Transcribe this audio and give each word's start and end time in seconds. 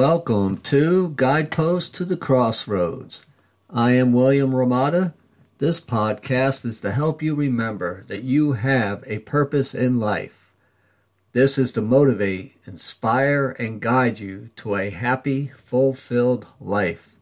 Welcome 0.00 0.56
to 0.62 1.10
Guidepost 1.10 1.94
to 1.96 2.06
the 2.06 2.16
Crossroads. 2.16 3.26
I 3.68 3.92
am 3.92 4.14
William 4.14 4.52
Hromada. 4.52 5.12
This 5.58 5.78
podcast 5.78 6.64
is 6.64 6.80
to 6.80 6.92
help 6.92 7.20
you 7.20 7.34
remember 7.34 8.06
that 8.08 8.22
you 8.22 8.52
have 8.52 9.04
a 9.06 9.18
purpose 9.18 9.74
in 9.74 10.00
life. 10.00 10.54
This 11.32 11.58
is 11.58 11.70
to 11.72 11.82
motivate, 11.82 12.56
inspire, 12.66 13.50
and 13.58 13.78
guide 13.78 14.20
you 14.20 14.48
to 14.56 14.76
a 14.76 14.88
happy, 14.88 15.52
fulfilled 15.58 16.46
life. 16.58 17.16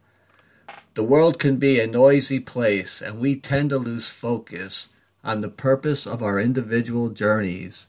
The 0.94 1.02
world 1.02 1.40
can 1.40 1.56
be 1.56 1.80
a 1.80 1.86
noisy 1.88 2.38
place, 2.38 3.02
and 3.02 3.18
we 3.18 3.34
tend 3.34 3.70
to 3.70 3.78
lose 3.78 4.08
focus 4.08 4.90
on 5.24 5.40
the 5.40 5.48
purpose 5.48 6.06
of 6.06 6.22
our 6.22 6.38
individual 6.38 7.08
journeys. 7.08 7.88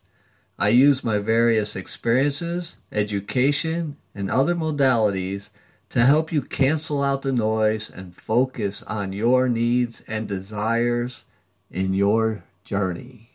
I 0.58 0.70
use 0.70 1.04
my 1.04 1.20
various 1.20 1.76
experiences, 1.76 2.80
education, 2.92 3.98
and 4.20 4.30
other 4.30 4.54
modalities 4.54 5.50
to 5.88 6.06
help 6.06 6.30
you 6.30 6.42
cancel 6.42 7.02
out 7.02 7.22
the 7.22 7.32
noise 7.32 7.90
and 7.90 8.14
focus 8.14 8.84
on 8.84 9.14
your 9.14 9.48
needs 9.48 10.02
and 10.10 10.28
desires 10.28 11.24
in 11.72 11.94
your 11.94 12.44
journey. 12.66 13.30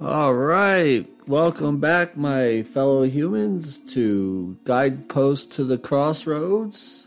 All 0.00 0.34
right, 0.34 1.06
welcome 1.28 1.78
back, 1.78 2.16
my 2.16 2.64
fellow 2.64 3.04
humans, 3.04 3.78
to 3.94 4.58
Guidepost 4.64 5.52
to 5.52 5.62
the 5.62 5.78
Crossroads. 5.78 7.06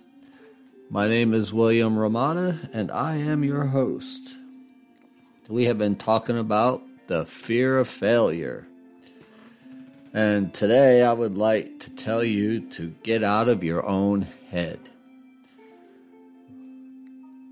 My 0.90 1.10
name 1.10 1.34
is 1.34 1.52
William 1.52 1.98
Hromada, 1.98 2.70
and 2.72 2.90
I 2.90 3.18
am 3.18 3.44
your 3.44 3.66
host 3.66 4.38
we 5.48 5.66
have 5.66 5.78
been 5.78 5.96
talking 5.96 6.38
about 6.38 6.82
the 7.08 7.26
fear 7.26 7.78
of 7.78 7.88
failure. 7.88 8.66
And 10.14 10.54
today 10.54 11.04
I 11.04 11.14
would 11.14 11.38
like 11.38 11.80
to 11.82 11.92
tell 11.92 12.24
you 12.24 12.62
to 12.72 12.96
get 13.04 13.24
out 13.24 13.48
of 13.48 13.64
your 13.64 13.86
own 13.86 14.28
head. 14.50 14.80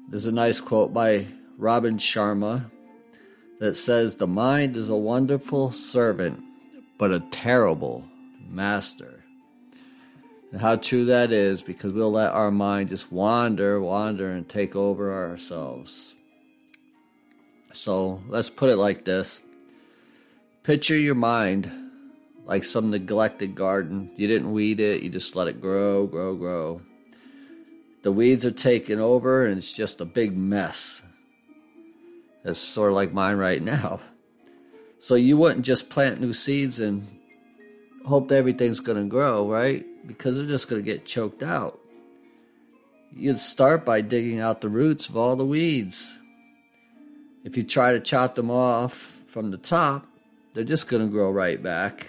There's 0.10 0.26
a 0.26 0.32
nice 0.32 0.60
quote 0.62 0.94
by 0.94 1.28
Robin 1.58 1.98
Sharma 1.98 2.70
that 3.60 3.76
says, 3.76 4.16
The 4.16 4.28
mind 4.28 4.76
is 4.76 4.90
a 4.90 4.96
wonderful 4.96 5.72
servant, 5.72 6.44
but 6.98 7.12
a 7.12 7.20
terrible 7.32 8.06
master. 8.50 9.24
And 10.52 10.62
how 10.62 10.78
true 10.78 11.06
that 11.06 11.32
is 11.32 11.62
because 11.62 11.94
we'll 11.94 12.12
let 12.12 12.32
our 12.32 12.52
mind 12.52 12.90
just 12.90 13.12
wander, 13.12 13.82
wander, 13.82 14.32
and 14.32 14.48
take 14.48 14.76
over 14.76 15.14
ourselves. 15.14 16.16
So 17.74 18.22
let's 18.30 18.50
put 18.50 18.70
it 18.70 18.78
like 18.78 19.04
this 19.04 19.42
Picture 20.64 20.98
your 20.98 21.16
mind 21.16 21.70
like 22.46 22.64
some 22.64 22.90
neglected 22.90 23.56
garden. 23.56 24.12
You 24.16 24.28
didn't 24.28 24.52
weed 24.52 24.80
it, 24.80 25.04
you 25.04 25.10
just 25.10 25.36
let 25.36 25.48
it 25.48 25.62
grow, 25.62 26.08
grow, 26.08 26.36
grow. 26.36 26.82
The 28.04 28.12
weeds 28.12 28.46
are 28.46 28.52
taking 28.52 29.00
over 29.00 29.46
and 29.46 29.58
it's 29.58 29.74
just 29.74 30.02
a 30.02 30.06
big 30.06 30.38
mess. 30.38 31.02
It's 32.44 32.60
sort 32.60 32.90
of 32.90 32.96
like 32.96 33.14
mine 33.14 33.38
right 33.38 33.62
now. 33.62 34.02
So 35.00 35.16
you 35.16 35.38
wouldn't 35.38 35.66
just 35.66 35.90
plant 35.90 36.22
new 36.22 36.34
seeds 36.34 36.80
and 36.80 37.06
hope 38.06 38.30
that 38.30 38.36
everything's 38.36 38.81
going 38.81 39.02
to 39.02 39.09
grow, 39.09 39.50
right? 39.50 39.86
Because 40.06 40.38
they're 40.38 40.46
just 40.46 40.70
going 40.70 40.81
to 40.81 40.86
get 40.86 41.06
choked 41.06 41.44
out. 41.44 41.80
You'd 43.16 43.40
start 43.40 43.86
by 43.86 44.02
digging 44.02 44.40
out 44.40 44.62
the 44.62 44.70
roots 44.70 45.08
of 45.08 45.16
all 45.16 45.36
the 45.36 45.46
weeds. 45.46 46.18
If 47.44 47.58
you 47.58 47.64
try 47.64 47.92
to 47.92 48.00
chop 48.00 48.36
them 48.36 48.50
off 48.50 48.94
from 48.94 49.52
the 49.52 49.58
top, 49.58 50.06
they're 50.54 50.64
just 50.64 50.88
going 50.88 51.04
to 51.06 51.12
grow 51.12 51.30
right 51.30 51.62
back. 51.62 52.08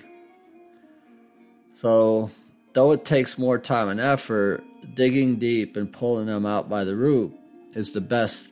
So, 1.75 2.31
though 2.73 2.93
it 2.93 3.05
takes 3.05 3.37
more 3.39 3.59
time 3.59 3.89
and 3.89 4.01
effort, 4.01 4.63
digging 4.95 5.37
deep 5.37 5.77
and 5.77 5.93
pulling 5.93 6.27
them 6.27 6.47
out 6.47 6.69
by 6.69 6.85
the 6.85 6.95
root 6.95 7.35
is 7.75 7.91
the 7.91 8.01
best 8.01 8.51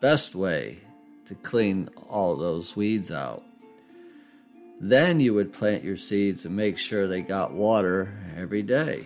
best 0.00 0.34
way 0.34 0.78
to 1.26 1.34
clean 1.34 1.88
all 2.08 2.36
those 2.36 2.76
weeds 2.76 3.10
out. 3.10 3.42
Then 4.80 5.20
you 5.20 5.34
would 5.34 5.52
plant 5.52 5.84
your 5.84 5.96
seeds 5.96 6.46
and 6.46 6.56
make 6.56 6.78
sure 6.78 7.06
they 7.06 7.20
got 7.20 7.52
water 7.52 8.14
every 8.36 8.62
day. 8.62 9.04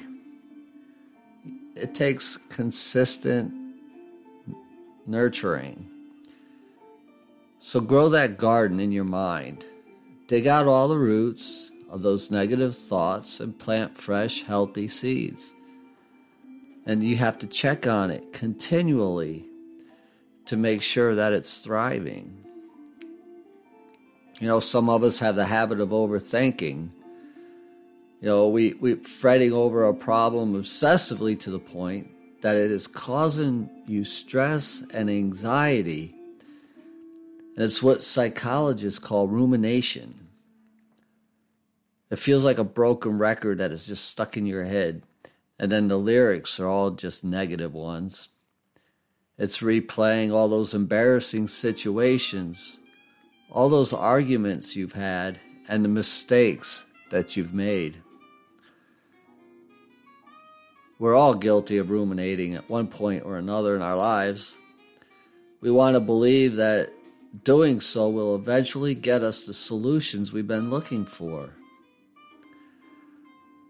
It 1.75 1.95
takes 1.95 2.37
consistent 2.37 3.53
nurturing 5.07 5.91
so 7.67 7.81
grow 7.81 8.11
that 8.11 8.37
garden 8.37 8.79
in 8.79 8.93
your 8.93 9.05
mind. 9.05 9.65
Dig 10.27 10.47
out 10.47 10.67
all 10.67 10.87
the 10.87 10.99
roots 10.99 11.71
of 11.89 12.03
those 12.03 12.31
negative 12.31 12.77
thoughts 12.77 13.41
and 13.41 13.59
plant 13.59 13.97
fresh, 13.97 14.43
healthy 14.43 14.87
seeds. 14.87 15.55
And 16.85 17.03
you 17.03 17.17
have 17.17 17.39
to 17.39 17.47
check 17.47 17.87
on 17.87 18.11
it 18.11 18.35
continually 18.35 19.47
to 20.45 20.59
make 20.59 20.83
sure 20.83 21.15
that 21.15 21.33
it's 21.33 21.57
thriving. 21.57 22.45
You 24.41 24.47
know, 24.47 24.61
some 24.61 24.91
of 24.91 25.03
us 25.03 25.19
have 25.21 25.35
the 25.35 25.47
habit 25.47 25.81
of 25.81 25.89
overthinking. 25.89 26.91
You 28.21 28.29
know, 28.29 28.49
we, 28.49 28.75
we 28.75 28.97
fretting 28.97 29.55
over 29.55 29.87
a 29.87 29.95
problem 29.95 30.53
obsessively 30.53 31.41
to 31.41 31.51
the 31.51 31.59
point 31.59 32.09
that 32.43 32.57
it 32.57 32.71
is 32.71 32.87
causing 32.87 33.71
you 33.87 34.05
stress 34.05 34.85
and 34.93 35.09
anxiety 35.09 36.14
and 37.55 37.65
it's 37.65 37.83
what 37.83 38.03
psychologists 38.03 38.99
call 38.99 39.29
rumination. 39.29 40.29
It 42.11 42.19
feels 42.19 42.45
like 42.45 42.59
a 42.59 42.65
broken 42.65 43.19
record 43.19 43.59
that 43.59 43.73
is 43.73 43.87
just 43.87 44.07
stuck 44.07 44.37
in 44.37 44.47
your 44.47 44.65
head, 44.65 45.03
and 45.59 45.71
then 45.71 45.89
the 45.89 45.97
lyrics 45.97 46.59
are 46.61 46.69
all 46.69 46.91
just 46.91 47.25
negative 47.25 47.73
ones. 47.75 48.29
It's 49.39 49.61
replaying 49.61 50.33
all 50.33 50.49
those 50.49 50.75
embarrassing 50.75 51.49
situations, 51.49 52.77
all 53.51 53.69
those 53.69 53.93
arguments 53.93 54.77
you've 54.77 54.93
had, 54.93 55.39
and 55.69 55.85
the 55.85 55.89
mistakes 55.89 56.85
that 57.11 57.37
you've 57.37 57.55
made. 57.55 57.97
We're 60.99 61.17
all 61.17 61.35
guilty 61.35 61.79
of 61.79 61.91
ruminating 61.91 62.55
at 62.55 62.69
one 62.71 62.87
point 62.87 63.25
or 63.25 63.37
another 63.37 63.75
in 63.75 63.83
our 63.83 63.97
lives. 63.97 64.55
We 65.61 65.71
want 65.71 65.95
to 65.95 66.01
believe 66.01 66.57
that 66.57 66.91
Doing 67.43 67.81
so 67.81 68.09
will 68.09 68.37
eventually 68.37 68.95
get 68.95 69.23
us 69.23 69.43
the 69.43 69.55
solutions 69.55 70.33
we've 70.33 70.47
been 70.47 70.71
looking 70.71 71.05
for. 71.05 71.51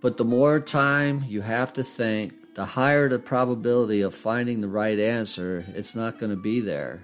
But 0.02 0.19
the 0.19 0.25
more 0.25 0.60
time 0.60 1.25
you 1.26 1.41
have 1.41 1.72
to 1.75 1.82
think, 1.82 2.54
the 2.54 2.64
higher 2.64 3.08
the 3.08 3.19
probability 3.19 4.02
of 4.02 4.14
finding 4.14 4.60
the 4.60 4.69
right 4.69 4.98
answer. 4.98 5.64
It's 5.75 5.97
not 5.97 6.19
going 6.19 6.30
to 6.30 6.41
be 6.41 6.60
there. 6.60 7.02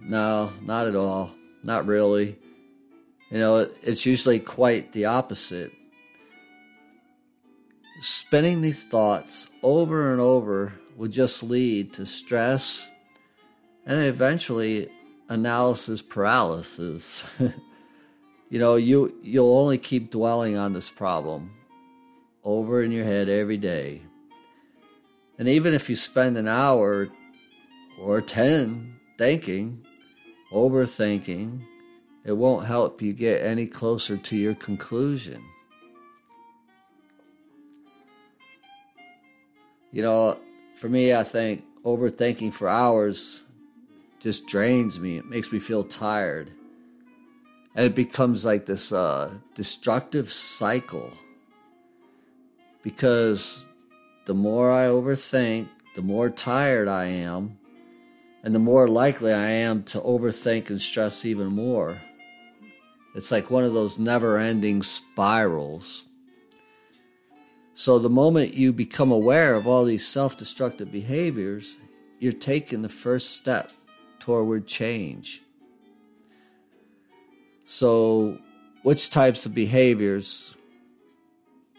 No, 0.00 0.50
not 0.62 0.86
at 0.86 0.96
all. 0.96 1.30
Not 1.62 1.86
really. 1.86 2.38
You 3.30 3.38
know, 3.38 3.68
it's 3.82 4.06
usually 4.06 4.40
quite 4.40 4.92
the 4.92 5.06
opposite. 5.06 5.72
Spinning 8.00 8.62
these 8.62 8.84
thoughts 8.84 9.50
over 9.62 10.10
and 10.12 10.20
over 10.20 10.74
will 10.96 11.08
just 11.08 11.42
lead 11.42 11.92
to 11.94 12.06
stress 12.06 12.88
and 13.86 14.00
eventually 14.00 14.88
analysis 15.28 16.02
paralysis. 16.02 17.24
you 18.50 18.58
know, 18.58 18.76
you 18.76 19.14
you'll 19.22 19.56
only 19.58 19.78
keep 19.78 20.10
dwelling 20.10 20.56
on 20.56 20.72
this 20.72 20.90
problem 20.90 21.52
over 22.44 22.82
in 22.82 22.90
your 22.90 23.04
head 23.04 23.28
every 23.28 23.56
day. 23.56 24.02
And 25.38 25.48
even 25.48 25.74
if 25.74 25.88
you 25.88 25.96
spend 25.96 26.36
an 26.36 26.48
hour 26.48 27.08
or 27.98 28.20
10 28.20 28.98
thinking, 29.18 29.84
overthinking, 30.52 31.62
it 32.24 32.32
won't 32.32 32.66
help 32.66 33.02
you 33.02 33.12
get 33.12 33.42
any 33.42 33.66
closer 33.66 34.16
to 34.16 34.36
your 34.36 34.54
conclusion. 34.54 35.42
You 39.90 40.02
know, 40.02 40.38
for 40.74 40.88
me, 40.88 41.14
I 41.14 41.22
think 41.22 41.64
overthinking 41.84 42.54
for 42.54 42.68
hours 42.68 43.41
just 44.22 44.46
drains 44.46 45.00
me. 45.00 45.18
It 45.18 45.26
makes 45.26 45.52
me 45.52 45.58
feel 45.58 45.82
tired. 45.82 46.50
And 47.74 47.86
it 47.86 47.94
becomes 47.94 48.44
like 48.44 48.66
this 48.66 48.92
uh, 48.92 49.34
destructive 49.54 50.30
cycle. 50.30 51.10
Because 52.82 53.66
the 54.26 54.34
more 54.34 54.70
I 54.72 54.86
overthink, 54.86 55.68
the 55.96 56.02
more 56.02 56.30
tired 56.30 56.88
I 56.88 57.06
am, 57.06 57.58
and 58.44 58.54
the 58.54 58.60
more 58.60 58.88
likely 58.88 59.32
I 59.32 59.50
am 59.50 59.82
to 59.84 60.00
overthink 60.00 60.70
and 60.70 60.80
stress 60.80 61.24
even 61.24 61.48
more. 61.48 62.00
It's 63.14 63.30
like 63.30 63.50
one 63.50 63.64
of 63.64 63.74
those 63.74 63.98
never 63.98 64.38
ending 64.38 64.82
spirals. 64.82 66.04
So, 67.74 67.98
the 67.98 68.10
moment 68.10 68.54
you 68.54 68.72
become 68.72 69.10
aware 69.10 69.54
of 69.54 69.66
all 69.66 69.84
these 69.84 70.06
self 70.06 70.38
destructive 70.38 70.92
behaviors, 70.92 71.76
you're 72.18 72.32
taking 72.32 72.82
the 72.82 72.88
first 72.88 73.38
step 73.38 73.72
toward 74.22 74.68
change. 74.68 75.42
So, 77.66 78.38
which 78.84 79.10
types 79.10 79.46
of 79.46 79.52
behaviors 79.52 80.54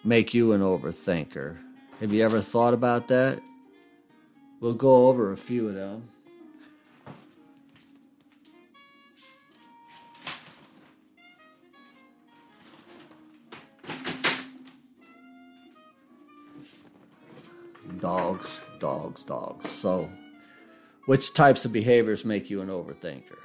make 0.03 0.33
you 0.33 0.51
an 0.51 0.59
overthinker? 0.59 1.55
Have 2.01 2.11
you 2.11 2.21
ever 2.21 2.41
thought 2.41 2.73
about 2.73 3.07
that? 3.07 3.41
We'll 4.59 4.73
go 4.73 5.07
over 5.07 5.31
a 5.31 5.37
few 5.37 5.69
of 5.69 5.75
them. 5.75 6.09
Dogs, 18.01 18.59
dogs, 18.79 19.23
dogs. 19.23 19.69
So, 19.71 20.09
which 21.05 21.33
types 21.33 21.65
of 21.65 21.73
behaviors 21.73 22.25
make 22.25 22.49
you 22.49 22.61
an 22.61 22.69
overthinker? 22.69 23.37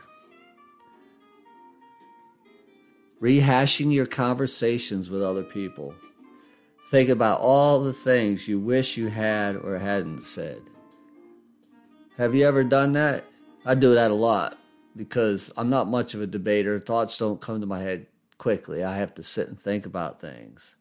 Rehashing 3.21 3.93
your 3.93 4.07
conversations 4.07 5.11
with 5.11 5.23
other 5.23 5.43
people. 5.43 5.95
Think 6.91 7.09
about 7.09 7.41
all 7.41 7.81
the 7.83 7.93
things 7.93 8.49
you 8.49 8.61
wish 8.61 8.97
you 8.97 9.09
had 9.09 9.57
or 9.57 9.79
hadn't 9.79 10.23
said. 10.23 10.63
Have 12.17 12.35
you 12.35 12.47
ever 12.47 12.65
done 12.65 12.93
that? 12.93 13.25
I 13.65 13.75
do 13.75 13.95
that 13.95 14.11
a 14.11 14.15
lot 14.15 14.57
because 14.97 15.53
I'm 15.57 15.69
not 15.69 15.89
much 15.89 16.15
of 16.15 16.23
a 16.23 16.27
debater. 16.27 16.81
Thoughts 16.81 17.19
don't 17.19 17.41
come 17.41 17.61
to 17.61 17.67
my 17.67 17.81
head 17.81 18.07
quickly. 18.39 18.83
I 18.83 18.97
have 18.97 19.15
to 19.15 19.23
sit 19.23 19.49
and 19.49 19.59
think 19.59 19.85
about 19.85 20.21
things. 20.21 20.77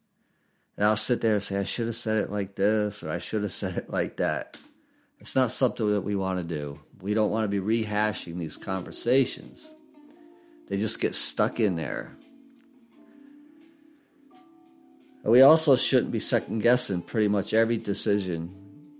And 0.78 0.86
I'll 0.86 0.96
sit 0.96 1.22
there 1.22 1.34
and 1.34 1.44
say, 1.44 1.58
I 1.58 1.64
should 1.64 1.88
have 1.88 1.96
said 1.96 2.18
it 2.18 2.32
like 2.32 2.56
this 2.56 3.04
or 3.04 3.10
I 3.10 3.18
should 3.18 3.42
have 3.42 3.52
said 3.52 3.78
it 3.78 3.90
like 3.90 4.18
that. 4.18 4.58
It's 5.20 5.36
not 5.36 5.52
something 5.52 5.92
that 5.92 6.02
we 6.02 6.16
want 6.16 6.40
to 6.40 6.44
do. 6.44 6.80
We 7.02 7.14
don't 7.14 7.32
want 7.32 7.50
to 7.50 7.62
be 7.62 7.84
rehashing 7.84 8.38
these 8.38 8.58
conversations. 8.58 9.72
They 10.68 10.78
just 10.78 11.00
get 11.00 11.16
stuck 11.16 11.60
in 11.60 11.76
there. 11.76 12.16
we 15.24 15.42
also 15.42 15.76
shouldn't 15.76 16.14
be 16.14 16.22
second 16.22 16.60
guessing 16.60 17.02
pretty 17.02 17.28
much 17.28 17.54
every 17.54 17.78
decision 17.78 18.54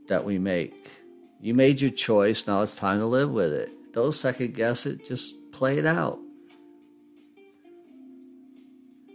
that 0.08 0.26
we 0.26 0.38
make. 0.38 0.90
You 1.40 1.54
made 1.54 1.80
your 1.80 1.92
choice, 1.92 2.48
now 2.48 2.62
it's 2.62 2.76
time 2.76 3.00
to 3.00 3.06
live 3.06 3.34
with 3.34 3.54
it. 3.54 3.72
Don't 3.94 4.14
second 4.14 4.54
guess 4.54 4.86
it, 4.86 5.08
just 5.08 5.52
play 5.54 5.78
it 5.78 5.86
out. 5.86 6.20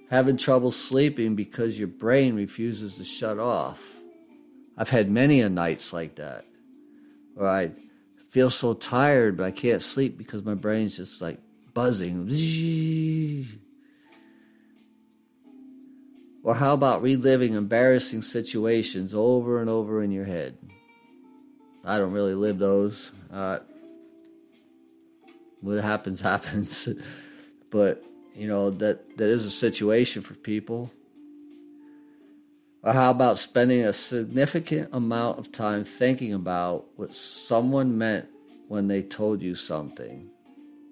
Having 0.08 0.38
trouble 0.38 0.72
sleeping 0.72 1.34
because 1.34 1.78
your 1.78 1.88
brain 1.88 2.34
refuses 2.34 2.96
to 2.96 3.04
shut 3.04 3.38
off. 3.38 3.98
I've 4.78 4.90
had 4.90 5.10
many 5.10 5.42
a 5.42 5.50
nights 5.50 5.92
like 5.92 6.14
that 6.16 6.44
where 7.34 7.48
I 7.48 7.72
feel 8.30 8.50
so 8.50 8.74
tired 8.74 9.36
but 9.36 9.44
I 9.44 9.50
can't 9.50 9.82
sleep 9.82 10.16
because 10.16 10.44
my 10.44 10.54
brain's 10.54 10.96
just 10.96 11.20
like 11.20 11.38
buzzing. 11.74 12.28
Or 16.44 16.54
how 16.54 16.74
about 16.74 17.02
reliving 17.02 17.54
embarrassing 17.54 18.22
situations 18.22 19.14
over 19.14 19.60
and 19.60 19.70
over 19.70 20.02
in 20.02 20.10
your 20.10 20.24
head? 20.24 20.58
I 21.84 21.98
don't 21.98 22.12
really 22.12 22.34
live 22.34 22.58
those. 22.58 23.12
Uh, 23.32 23.58
what 25.60 25.82
happens, 25.82 26.20
happens. 26.32 26.88
but, 27.70 28.04
you 28.34 28.48
know, 28.48 28.70
that, 28.70 29.16
that 29.16 29.28
is 29.28 29.44
a 29.44 29.50
situation 29.50 30.22
for 30.22 30.34
people. 30.34 30.90
Or 32.84 32.92
how 32.92 33.12
about 33.12 33.38
spending 33.38 33.82
a 33.82 33.92
significant 33.92 34.88
amount 34.92 35.38
of 35.38 35.52
time 35.52 35.84
thinking 35.84 36.34
about 36.34 36.86
what 36.96 37.14
someone 37.14 37.96
meant 37.96 38.28
when 38.66 38.88
they 38.88 39.02
told 39.02 39.40
you 39.40 39.54
something? 39.54 40.28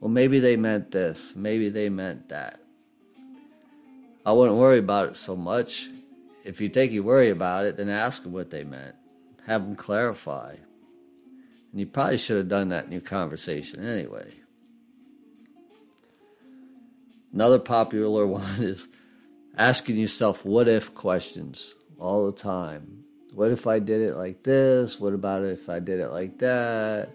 Well, 0.01 0.11
maybe 0.11 0.39
they 0.39 0.57
meant 0.57 0.93
this, 0.93 1.35
maybe 1.35 1.69
they 1.69 1.89
meant 1.89 2.29
that. 2.29 2.61
I 4.25 4.33
wouldn't 4.33 4.57
worry 4.57 4.79
about 4.79 5.09
it 5.09 5.17
so 5.17 5.35
much. 5.35 5.89
If 6.45 6.61
you 6.61 6.69
think 6.69 6.93
you 6.93 7.03
worry 7.03 7.31
about 7.31 7.67
it, 7.67 7.77
then 7.77 7.89
ask 7.89 8.23
them 8.23 8.33
what 8.33 8.51
they 8.51 8.63
meant. 8.63 8.95
Have 9.47 9.65
them 9.65 9.75
clarify. 9.75 10.55
And 11.73 11.81
you 11.81 11.87
probably 11.87 12.19
should 12.19 12.37
have 12.37 12.49
done 12.49 12.69
that 12.69 12.85
in 12.85 12.93
your 12.93 13.01
conversation 13.01 13.85
anyway. 13.85 14.31
Another 17.33 17.59
popular 17.59 18.27
one 18.29 18.63
is 18.63 18.89
asking 19.59 19.97
yourself 19.97 20.45
what 20.45 20.69
if 20.69 20.95
questions 20.95 21.75
all 22.01 22.27
the 22.27 22.37
time. 22.37 23.03
What 23.35 23.53
if 23.53 23.67
I 23.67 23.79
did 23.79 24.01
it 24.01 24.17
like 24.17 24.43
this? 24.43 24.99
What 24.99 25.15
about 25.15 25.45
if 25.45 25.69
I 25.69 25.79
did 25.79 26.01
it 26.01 26.09
like 26.09 26.39
that? 26.39 27.11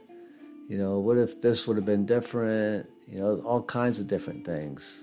You 0.70 0.78
know, 0.78 1.00
what 1.00 1.18
if 1.18 1.42
this 1.42 1.68
would 1.68 1.78
have 1.78 1.86
been 1.86 2.06
different? 2.06 2.90
You 3.08 3.20
know, 3.20 3.42
all 3.42 3.62
kinds 3.64 4.00
of 4.00 4.08
different 4.08 4.46
things. 4.46 5.02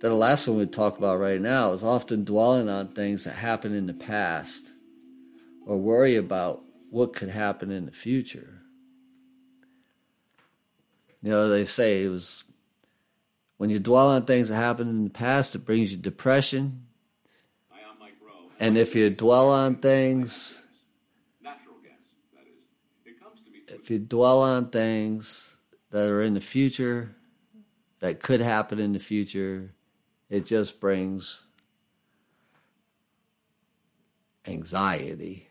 Then 0.00 0.10
the 0.10 0.16
last 0.16 0.48
one 0.48 0.58
we 0.58 0.66
talk 0.66 0.98
about 0.98 1.20
right 1.20 1.40
now 1.40 1.72
is 1.72 1.84
often 1.84 2.24
dwelling 2.24 2.68
on 2.68 2.88
things 2.88 3.24
that 3.24 3.34
happened 3.34 3.76
in 3.76 3.86
the 3.86 3.94
past 3.94 4.66
or 5.64 5.76
worry 5.76 6.16
about 6.16 6.62
what 6.90 7.14
could 7.14 7.30
happen 7.30 7.70
in 7.70 7.86
the 7.86 7.92
future. 7.92 8.62
You 11.22 11.30
know, 11.30 11.48
they 11.48 11.64
say 11.64 12.04
it 12.04 12.08
was 12.08 12.44
when 13.58 13.70
you 13.70 13.78
dwell 13.78 14.08
on 14.08 14.24
things 14.24 14.48
that 14.48 14.56
happened 14.56 14.90
in 14.90 15.04
the 15.04 15.10
past, 15.10 15.54
it 15.54 15.64
brings 15.64 15.92
you 15.92 15.98
depression. 15.98 16.86
And 18.62 18.78
if 18.78 18.94
you 18.94 19.10
dwell 19.10 19.50
on 19.50 19.74
things, 19.74 20.64
if 23.66 23.90
you 23.90 23.98
dwell 23.98 24.40
on 24.40 24.70
things 24.70 25.56
that 25.90 26.08
are 26.08 26.22
in 26.22 26.34
the 26.34 26.40
future, 26.40 27.16
that 27.98 28.20
could 28.20 28.40
happen 28.40 28.78
in 28.78 28.92
the 28.92 29.00
future, 29.00 29.74
it 30.30 30.46
just 30.46 30.78
brings 30.80 31.42
anxiety. 34.46 35.48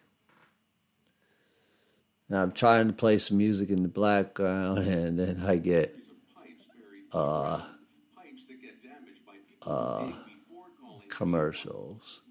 Now 2.29 2.43
I'm 2.43 2.53
trying 2.53 2.87
to 2.87 2.93
play 2.93 3.19
some 3.19 3.35
music 3.35 3.71
in 3.71 3.83
the 3.83 3.89
background, 3.89 4.77
and 4.87 5.19
then 5.19 5.43
I 5.45 5.57
get 5.57 5.93
uh, 7.11 7.61
uh, 9.63 10.11
commercials. 11.09 12.21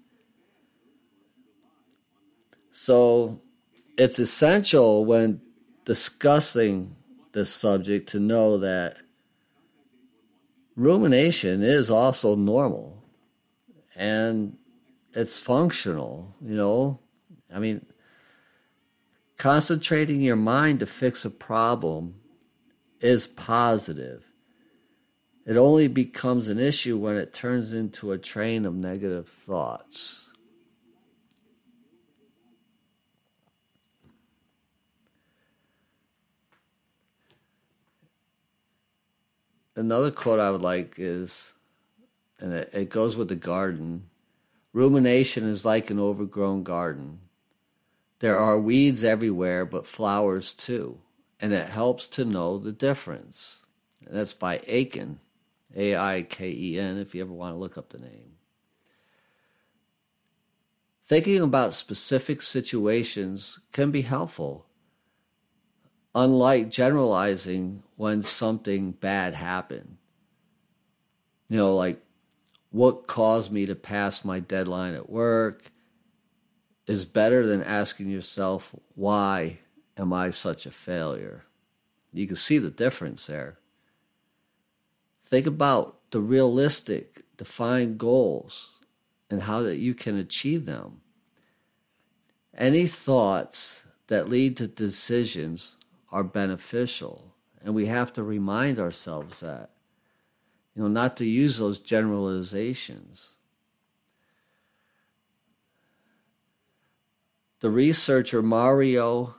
So 2.71 3.41
it's 3.97 4.19
essential 4.19 5.05
when 5.05 5.41
discussing 5.85 6.95
this 7.33 7.53
subject 7.53 8.09
to 8.09 8.19
know 8.19 8.57
that 8.57 8.97
rumination 10.75 11.61
is 11.61 11.89
also 11.89 12.35
normal 12.35 13.03
and 13.95 14.57
it's 15.13 15.39
functional, 15.39 16.33
you 16.41 16.55
know. 16.55 16.99
I 17.53 17.59
mean, 17.59 17.85
concentrating 19.37 20.21
your 20.21 20.37
mind 20.37 20.79
to 20.79 20.85
fix 20.85 21.25
a 21.25 21.29
problem 21.29 22.15
is 23.01 23.27
positive. 23.27 24.25
It 25.45 25.57
only 25.57 25.87
becomes 25.87 26.47
an 26.47 26.59
issue 26.59 26.97
when 26.97 27.17
it 27.17 27.33
turns 27.33 27.73
into 27.73 28.11
a 28.11 28.17
train 28.17 28.65
of 28.65 28.75
negative 28.75 29.27
thoughts. 29.27 30.30
Another 39.75 40.11
quote 40.11 40.39
I 40.39 40.51
would 40.51 40.61
like 40.61 40.95
is, 40.97 41.53
and 42.39 42.53
it, 42.53 42.69
it 42.73 42.89
goes 42.89 43.17
with 43.17 43.29
the 43.29 43.35
garden 43.35 44.09
rumination 44.73 45.47
is 45.47 45.65
like 45.65 45.89
an 45.89 45.99
overgrown 45.99 46.63
garden. 46.63 47.19
There 48.19 48.37
are 48.37 48.59
weeds 48.59 49.03
everywhere, 49.03 49.65
but 49.65 49.87
flowers 49.87 50.53
too, 50.53 50.99
and 51.39 51.53
it 51.53 51.69
helps 51.69 52.07
to 52.09 52.25
know 52.25 52.57
the 52.57 52.71
difference. 52.71 53.61
And 54.05 54.15
that's 54.15 54.33
by 54.33 54.61
Aiken, 54.67 55.19
A 55.75 55.95
I 55.95 56.23
K 56.23 56.51
E 56.51 56.79
N, 56.79 56.97
if 56.97 57.15
you 57.15 57.21
ever 57.21 57.33
want 57.33 57.55
to 57.55 57.59
look 57.59 57.77
up 57.77 57.89
the 57.89 57.99
name. 57.99 58.33
Thinking 61.03 61.41
about 61.41 61.73
specific 61.73 62.41
situations 62.41 63.59
can 63.71 63.91
be 63.91 64.03
helpful 64.03 64.67
unlike 66.13 66.69
generalizing 66.69 67.83
when 67.95 68.23
something 68.23 68.91
bad 68.91 69.33
happened. 69.33 69.97
You 71.49 71.57
know, 71.57 71.75
like 71.75 72.01
what 72.69 73.07
caused 73.07 73.51
me 73.51 73.65
to 73.65 73.75
pass 73.75 74.25
my 74.25 74.39
deadline 74.39 74.93
at 74.93 75.09
work 75.09 75.71
is 76.87 77.05
better 77.05 77.45
than 77.45 77.63
asking 77.63 78.09
yourself, 78.09 78.75
why 78.95 79.59
am 79.97 80.11
I 80.13 80.31
such 80.31 80.65
a 80.65 80.71
failure? 80.71 81.45
You 82.13 82.27
can 82.27 82.35
see 82.35 82.57
the 82.57 82.69
difference 82.69 83.27
there. 83.27 83.57
Think 85.21 85.45
about 85.45 85.97
the 86.11 86.19
realistic, 86.19 87.23
defined 87.37 87.97
goals 87.97 88.69
and 89.29 89.43
how 89.43 89.61
that 89.61 89.77
you 89.77 89.93
can 89.93 90.17
achieve 90.17 90.65
them. 90.65 91.01
Any 92.57 92.87
thoughts 92.87 93.85
that 94.07 94.29
lead 94.29 94.57
to 94.57 94.67
decisions 94.67 95.75
are 96.11 96.23
beneficial. 96.23 97.33
And 97.63 97.75
we 97.75 97.85
have 97.85 98.11
to 98.13 98.23
remind 98.23 98.79
ourselves 98.79 99.39
that. 99.39 99.71
You 100.75 100.83
know, 100.83 100.87
not 100.87 101.17
to 101.17 101.25
use 101.25 101.57
those 101.57 101.79
generalizations. 101.79 103.31
The 107.59 107.69
researcher 107.69 108.41
Mario 108.41 109.35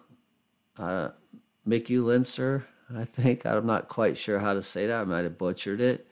uh, 0.78 1.08
Mikulincer, 1.66 2.64
I 2.94 3.04
think, 3.04 3.44
I'm 3.46 3.66
not 3.66 3.88
quite 3.88 4.18
sure 4.18 4.38
how 4.38 4.54
to 4.54 4.62
say 4.62 4.86
that, 4.86 5.00
I 5.00 5.04
might 5.04 5.24
have 5.24 5.38
butchered 5.38 5.80
it. 5.80 6.06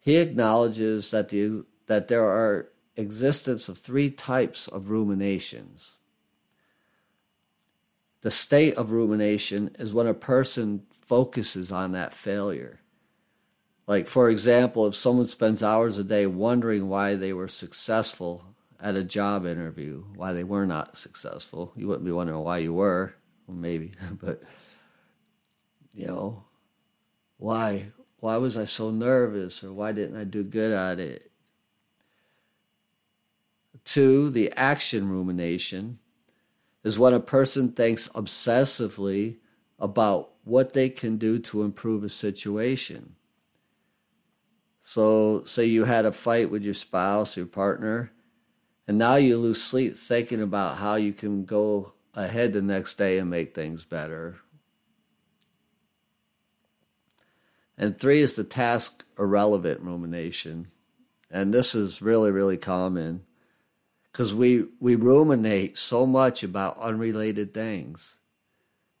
He 0.00 0.16
acknowledges 0.16 1.10
that 1.12 1.30
the 1.30 1.64
that 1.86 2.08
there 2.08 2.24
are 2.24 2.68
existence 2.96 3.68
of 3.68 3.78
three 3.78 4.10
types 4.10 4.68
of 4.68 4.90
ruminations. 4.90 5.96
The 8.24 8.30
state 8.30 8.76
of 8.76 8.90
rumination 8.90 9.76
is 9.78 9.92
when 9.92 10.06
a 10.06 10.14
person 10.14 10.86
focuses 10.90 11.70
on 11.70 11.92
that 11.92 12.14
failure. 12.14 12.80
Like, 13.86 14.08
for 14.08 14.30
example, 14.30 14.86
if 14.86 14.94
someone 14.94 15.26
spends 15.26 15.62
hours 15.62 15.98
a 15.98 16.04
day 16.04 16.24
wondering 16.24 16.88
why 16.88 17.16
they 17.16 17.34
were 17.34 17.48
successful 17.48 18.42
at 18.80 18.96
a 18.96 19.04
job 19.04 19.44
interview, 19.44 20.04
why 20.14 20.32
they 20.32 20.42
were 20.42 20.64
not 20.64 20.96
successful, 20.96 21.74
you 21.76 21.86
wouldn't 21.86 22.06
be 22.06 22.12
wondering 22.12 22.40
why 22.40 22.58
you 22.58 22.72
were, 22.72 23.14
well, 23.46 23.58
maybe, 23.58 23.92
but, 24.22 24.42
you 25.94 26.06
know, 26.06 26.44
why? 27.36 27.92
Why 28.20 28.38
was 28.38 28.56
I 28.56 28.64
so 28.64 28.90
nervous 28.90 29.62
or 29.62 29.70
why 29.74 29.92
didn't 29.92 30.16
I 30.18 30.24
do 30.24 30.42
good 30.42 30.72
at 30.72 30.98
it? 30.98 31.30
Two, 33.84 34.30
the 34.30 34.50
action 34.52 35.10
rumination 35.10 35.98
is 36.84 36.98
when 36.98 37.14
a 37.14 37.20
person 37.20 37.72
thinks 37.72 38.08
obsessively 38.08 39.38
about 39.78 40.30
what 40.44 40.74
they 40.74 40.90
can 40.90 41.16
do 41.16 41.38
to 41.38 41.62
improve 41.62 42.04
a 42.04 42.08
situation. 42.08 43.16
So, 44.82 45.42
say 45.46 45.64
you 45.64 45.84
had 45.84 46.04
a 46.04 46.12
fight 46.12 46.50
with 46.50 46.62
your 46.62 46.74
spouse, 46.74 47.38
your 47.38 47.46
partner, 47.46 48.12
and 48.86 48.98
now 48.98 49.16
you 49.16 49.38
lose 49.38 49.62
sleep 49.62 49.96
thinking 49.96 50.42
about 50.42 50.76
how 50.76 50.96
you 50.96 51.14
can 51.14 51.46
go 51.46 51.94
ahead 52.12 52.52
the 52.52 52.60
next 52.60 52.96
day 52.96 53.18
and 53.18 53.30
make 53.30 53.54
things 53.54 53.84
better. 53.84 54.36
And 57.78 57.98
three 57.98 58.20
is 58.20 58.36
the 58.36 58.44
task 58.44 59.04
irrelevant 59.18 59.80
rumination. 59.80 60.68
And 61.30 61.52
this 61.52 61.74
is 61.74 62.02
really, 62.02 62.30
really 62.30 62.58
common 62.58 63.24
because 64.14 64.32
we, 64.32 64.64
we 64.78 64.94
ruminate 64.94 65.76
so 65.76 66.06
much 66.06 66.44
about 66.44 66.78
unrelated 66.78 67.52
things. 67.52 68.14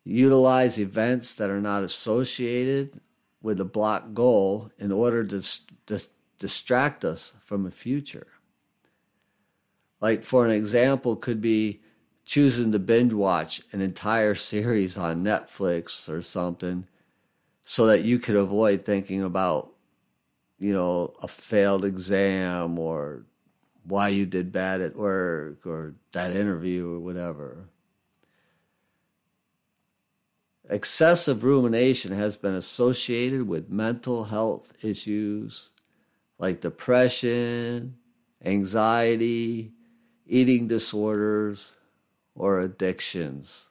Utilize 0.02 0.76
events 0.76 1.36
that 1.36 1.50
are 1.50 1.60
not 1.60 1.84
associated 1.84 3.00
with 3.40 3.60
a 3.60 3.64
block 3.64 4.12
goal 4.12 4.72
in 4.76 4.90
order 4.90 5.24
to, 5.24 5.40
to 5.86 6.04
distract 6.40 7.04
us 7.04 7.32
from 7.44 7.64
a 7.64 7.70
future. 7.70 8.26
Like, 10.00 10.24
for 10.24 10.44
an 10.44 10.50
example, 10.50 11.14
could 11.14 11.40
be 11.40 11.80
choosing 12.24 12.72
to 12.72 12.80
binge 12.80 13.12
watch 13.12 13.62
an 13.70 13.80
entire 13.80 14.34
series 14.34 14.98
on 14.98 15.22
Netflix 15.22 16.08
or 16.08 16.22
something 16.22 16.88
so 17.64 17.86
that 17.86 18.02
you 18.04 18.18
could 18.18 18.34
avoid 18.34 18.84
thinking 18.84 19.22
about, 19.22 19.70
you 20.58 20.72
know, 20.72 21.14
a 21.22 21.28
failed 21.28 21.84
exam 21.84 22.80
or 22.80 23.26
why 23.84 24.08
you 24.08 24.26
did 24.26 24.52
bad 24.52 24.80
at 24.80 24.96
work 24.96 25.66
or 25.66 25.94
that 26.12 26.34
interview 26.34 26.94
or 26.94 27.00
whatever. 27.00 27.68
Excessive 30.68 31.44
rumination 31.44 32.12
has 32.12 32.36
been 32.36 32.54
associated 32.54 33.46
with 33.46 33.68
mental 33.68 34.24
health 34.24 34.72
issues 34.82 35.70
like 36.38 36.60
depression, 36.60 37.96
anxiety, 38.44 39.72
eating 40.26 40.66
disorders, 40.66 41.72
or 42.34 42.60
addictions. 42.60 43.66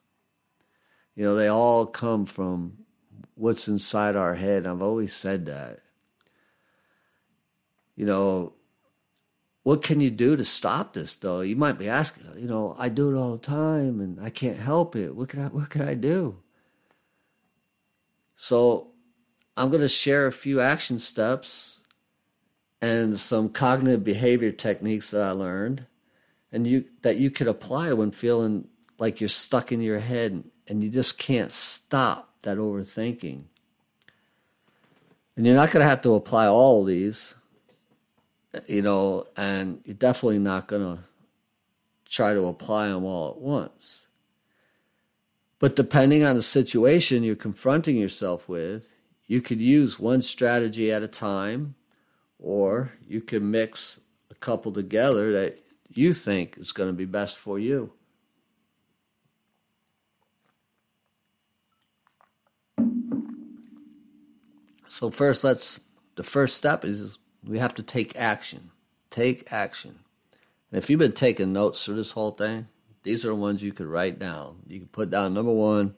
You 1.16 1.26
know, 1.26 1.36
they 1.36 1.48
all 1.48 1.86
come 1.86 2.26
from 2.26 2.78
what's 3.36 3.68
inside 3.68 4.16
our 4.16 4.36
head. 4.36 4.66
I've 4.66 4.82
always 4.82 5.14
said 5.14 5.46
that. 5.48 5.80
You 7.96 8.06
know, 8.06 8.54
what 9.64 9.82
can 9.82 10.02
you 10.02 10.12
do 10.12 10.36
to 10.36 10.44
stop 10.44 10.94
this 10.94 11.16
though? 11.16 11.42
You 11.42 11.56
might 11.56 11.80
be 11.80 11.88
asking, 11.88 12.26
you 12.38 12.48
know, 12.48 12.76
I 12.78 12.90
do 12.90 13.10
it 13.10 13.18
all 13.18 13.32
the 13.32 13.38
time 13.38 14.02
and 14.02 14.20
I 14.20 14.30
can't 14.30 14.60
help 14.60 14.96
it. 14.96 15.16
What 15.16 15.30
can 15.30 15.46
I 15.46 15.48
what 15.48 15.70
can 15.70 15.82
I 15.82 15.94
do? 15.94 16.38
So 18.36 18.92
I'm 19.56 19.70
going 19.70 19.82
to 19.82 19.90
share 19.90 20.28
a 20.28 20.34
few 20.34 20.60
action 20.60 21.00
steps 21.00 21.80
and 22.82 23.18
some 23.18 23.50
cognitive 23.50 24.04
behavior 24.04 24.52
techniques 24.52 25.12
that 25.12 25.22
I 25.22 25.32
learned 25.32 25.86
and 26.52 26.68
you 26.68 26.86
that 27.02 27.16
you 27.16 27.32
could 27.32 27.48
apply 27.48 27.94
when 27.94 28.12
feeling 28.12 28.68
like 29.00 29.22
you're 29.22 29.30
stuck 29.30 29.72
in 29.72 29.82
your 29.82 30.00
head 30.00 30.44
and 30.68 30.84
you 30.84 30.90
just 30.90 31.18
can't 31.18 31.54
stop 31.54 32.34
that 32.42 32.58
overthinking. 32.58 33.46
And 35.36 35.46
you're 35.46 35.56
not 35.56 35.72
going 35.72 35.84
to 35.84 35.90
have 35.90 36.02
to 36.02 36.16
apply 36.16 36.48
all 36.48 36.82
of 36.82 36.88
these 36.88 37.36
you 38.68 38.82
know, 38.82 39.28
and 39.36 39.82
you're 39.86 39.96
definitely 39.96 40.40
not 40.40 40.68
going 40.68 40.98
to 40.98 41.04
try 42.06 42.34
to 42.34 42.46
apply 42.46 42.90
them 42.90 43.04
all 43.04 43.32
at 43.32 43.38
once. 43.38 44.08
But 45.60 45.76
depending 45.76 46.24
on 46.24 46.36
the 46.36 46.44
situation 46.44 47.24
you're 47.24 47.36
confronting 47.36 47.96
yourself 47.96 48.50
with, 48.50 48.92
you 49.26 49.42
could 49.42 49.62
use 49.62 50.00
one 50.00 50.22
strategy 50.22 50.92
at 50.92 51.04
a 51.04 51.08
time, 51.08 51.76
or 52.38 52.92
you 53.08 53.22
can 53.22 53.50
mix 53.50 54.00
a 54.30 54.36
couple 54.36 54.72
together 54.72 55.32
that 55.32 55.60
you 55.90 56.14
think 56.14 56.58
is 56.58 56.72
going 56.72 56.90
to 56.90 56.94
be 56.94 57.06
best 57.06 57.38
for 57.38 57.58
you. 57.58 57.94
So 64.90 65.10
first 65.10 65.44
let's 65.44 65.80
the 66.16 66.24
first 66.24 66.56
step 66.56 66.86
is 66.86 67.18
we 67.46 67.60
have 67.60 67.76
to 67.76 67.84
take 67.84 68.16
action. 68.16 68.72
Take 69.10 69.52
action. 69.52 70.00
And 70.72 70.82
if 70.82 70.90
you've 70.90 71.00
been 71.00 71.12
taking 71.12 71.54
notes 71.54 71.84
through 71.84 71.96
this 71.96 72.12
whole 72.12 72.32
thing, 72.32 72.68
these 73.04 73.26
are 73.26 73.30
the 73.30 73.36
ones 73.36 73.62
you 73.62 73.74
could 73.74 73.88
write 73.88 74.18
down. 74.18 74.58
You 74.68 74.80
can 74.80 74.88
put 74.88 75.10
down 75.10 75.34
number 75.34 75.52
one, 75.52 75.96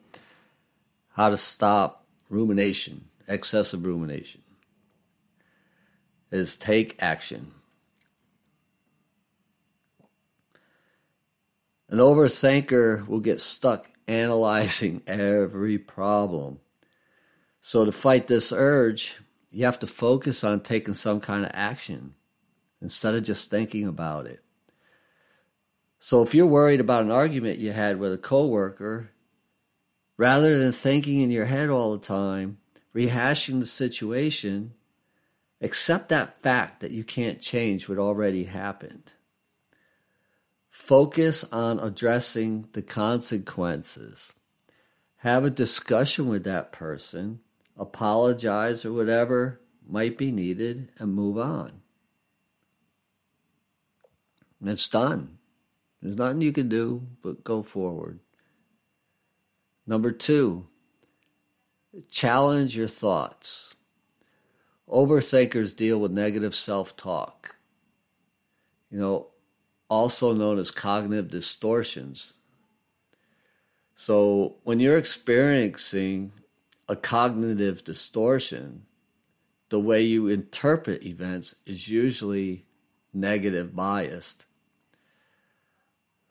how 1.12 1.30
to 1.30 1.36
stop 1.36 2.04
rumination, 2.28 3.06
excessive 3.28 3.86
rumination. 3.86 4.42
Is 6.32 6.56
take 6.56 6.96
action. 6.98 7.52
An 11.88 11.98
overthinker 11.98 13.06
will 13.06 13.20
get 13.20 13.40
stuck 13.40 13.88
analyzing 14.08 15.02
every 15.06 15.78
problem. 15.78 16.58
So, 17.62 17.84
to 17.84 17.92
fight 17.92 18.26
this 18.26 18.52
urge, 18.52 19.20
you 19.56 19.64
have 19.64 19.78
to 19.78 19.86
focus 19.86 20.44
on 20.44 20.60
taking 20.60 20.92
some 20.92 21.18
kind 21.18 21.42
of 21.42 21.50
action 21.54 22.12
instead 22.82 23.14
of 23.14 23.24
just 23.24 23.48
thinking 23.48 23.88
about 23.88 24.26
it. 24.26 24.44
So 25.98 26.20
if 26.20 26.34
you're 26.34 26.46
worried 26.46 26.78
about 26.78 27.04
an 27.04 27.10
argument 27.10 27.58
you 27.58 27.72
had 27.72 27.98
with 27.98 28.12
a 28.12 28.18
coworker, 28.18 29.12
rather 30.18 30.58
than 30.58 30.72
thinking 30.72 31.22
in 31.22 31.30
your 31.30 31.46
head 31.46 31.70
all 31.70 31.96
the 31.96 32.06
time, 32.06 32.58
rehashing 32.94 33.60
the 33.60 33.66
situation, 33.66 34.74
accept 35.62 36.10
that 36.10 36.42
fact 36.42 36.80
that 36.80 36.90
you 36.90 37.02
can't 37.02 37.40
change 37.40 37.88
what 37.88 37.96
already 37.96 38.44
happened. 38.44 39.14
Focus 40.68 41.50
on 41.50 41.80
addressing 41.80 42.68
the 42.74 42.82
consequences. 42.82 44.34
Have 45.20 45.46
a 45.46 45.50
discussion 45.50 46.28
with 46.28 46.44
that 46.44 46.72
person 46.72 47.40
apologize 47.76 48.84
or 48.84 48.92
whatever 48.92 49.60
might 49.88 50.18
be 50.18 50.32
needed, 50.32 50.90
and 50.98 51.14
move 51.14 51.38
on. 51.38 51.80
And 54.60 54.68
it's 54.68 54.88
done. 54.88 55.38
There's 56.02 56.16
nothing 56.16 56.40
you 56.40 56.52
can 56.52 56.68
do 56.68 57.06
but 57.22 57.44
go 57.44 57.62
forward. 57.62 58.20
Number 59.86 60.10
two, 60.10 60.66
challenge 62.08 62.76
your 62.76 62.88
thoughts. 62.88 63.74
Overthinkers 64.88 65.74
deal 65.74 65.98
with 65.98 66.12
negative 66.12 66.54
self 66.54 66.96
talk, 66.96 67.56
you 68.90 68.98
know, 68.98 69.28
also 69.88 70.32
known 70.32 70.58
as 70.58 70.70
cognitive 70.70 71.30
distortions. 71.30 72.34
So 73.96 74.56
when 74.62 74.78
you're 74.78 74.98
experiencing 74.98 76.32
a 76.88 76.96
cognitive 76.96 77.84
distortion. 77.84 78.82
The 79.68 79.80
way 79.80 80.02
you 80.02 80.28
interpret 80.28 81.04
events 81.04 81.54
is 81.66 81.88
usually 81.88 82.66
negative 83.12 83.74
biased. 83.74 84.46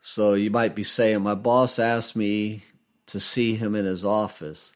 So 0.00 0.34
you 0.34 0.50
might 0.50 0.74
be 0.74 0.84
saying, 0.84 1.22
My 1.22 1.34
boss 1.34 1.78
asked 1.78 2.16
me 2.16 2.62
to 3.06 3.20
see 3.20 3.56
him 3.56 3.74
in 3.74 3.84
his 3.84 4.04
office. 4.04 4.72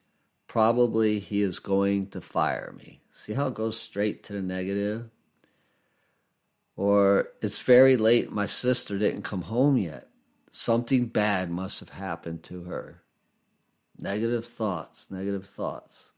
Probably 0.46 1.20
he 1.20 1.42
is 1.42 1.58
going 1.60 2.08
to 2.08 2.20
fire 2.20 2.74
me. 2.76 3.00
See 3.12 3.34
how 3.34 3.48
it 3.48 3.54
goes 3.54 3.78
straight 3.78 4.24
to 4.24 4.32
the 4.32 4.42
negative? 4.42 5.08
Or 6.76 7.28
it's 7.40 7.62
very 7.62 7.96
late, 7.96 8.32
my 8.32 8.46
sister 8.46 8.98
didn't 8.98 9.22
come 9.22 9.42
home 9.42 9.76
yet. 9.76 10.08
Something 10.50 11.06
bad 11.06 11.50
must 11.50 11.80
have 11.80 11.90
happened 11.90 12.42
to 12.44 12.64
her. 12.64 13.02
Negative 14.00 14.44
thoughts, 14.44 15.10
negative 15.10 15.46
thoughts. 15.46 16.10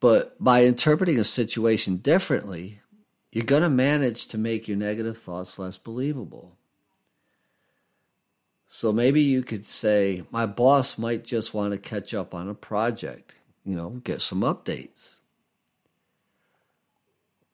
But 0.00 0.42
by 0.42 0.64
interpreting 0.64 1.18
a 1.18 1.24
situation 1.24 1.96
differently, 1.96 2.80
you're 3.30 3.44
going 3.44 3.62
to 3.62 3.68
manage 3.68 4.28
to 4.28 4.38
make 4.38 4.68
your 4.68 4.78
negative 4.78 5.18
thoughts 5.18 5.58
less 5.58 5.76
believable. 5.76 6.56
So 8.68 8.92
maybe 8.92 9.20
you 9.20 9.42
could 9.42 9.66
say, 9.66 10.24
My 10.30 10.46
boss 10.46 10.96
might 10.96 11.24
just 11.24 11.52
want 11.52 11.72
to 11.72 11.78
catch 11.78 12.14
up 12.14 12.34
on 12.34 12.48
a 12.48 12.54
project, 12.54 13.34
you 13.64 13.76
know, 13.76 14.00
get 14.04 14.22
some 14.22 14.40
updates. 14.40 15.16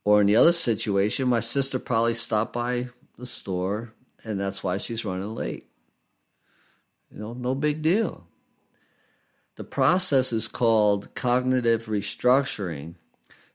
Or 0.04 0.20
in 0.20 0.26
the 0.26 0.36
other 0.36 0.52
situation, 0.52 1.28
my 1.28 1.40
sister 1.40 1.78
probably 1.78 2.14
stopped 2.14 2.52
by 2.52 2.88
the 3.18 3.26
store 3.26 3.94
and 4.24 4.38
that's 4.38 4.62
why 4.62 4.78
she's 4.78 5.04
running 5.04 5.34
late. 5.34 5.71
You 7.12 7.20
know, 7.20 7.32
no 7.34 7.54
big 7.54 7.82
deal. 7.82 8.26
The 9.56 9.64
process 9.64 10.32
is 10.32 10.48
called 10.48 11.14
cognitive 11.14 11.86
restructuring. 11.86 12.94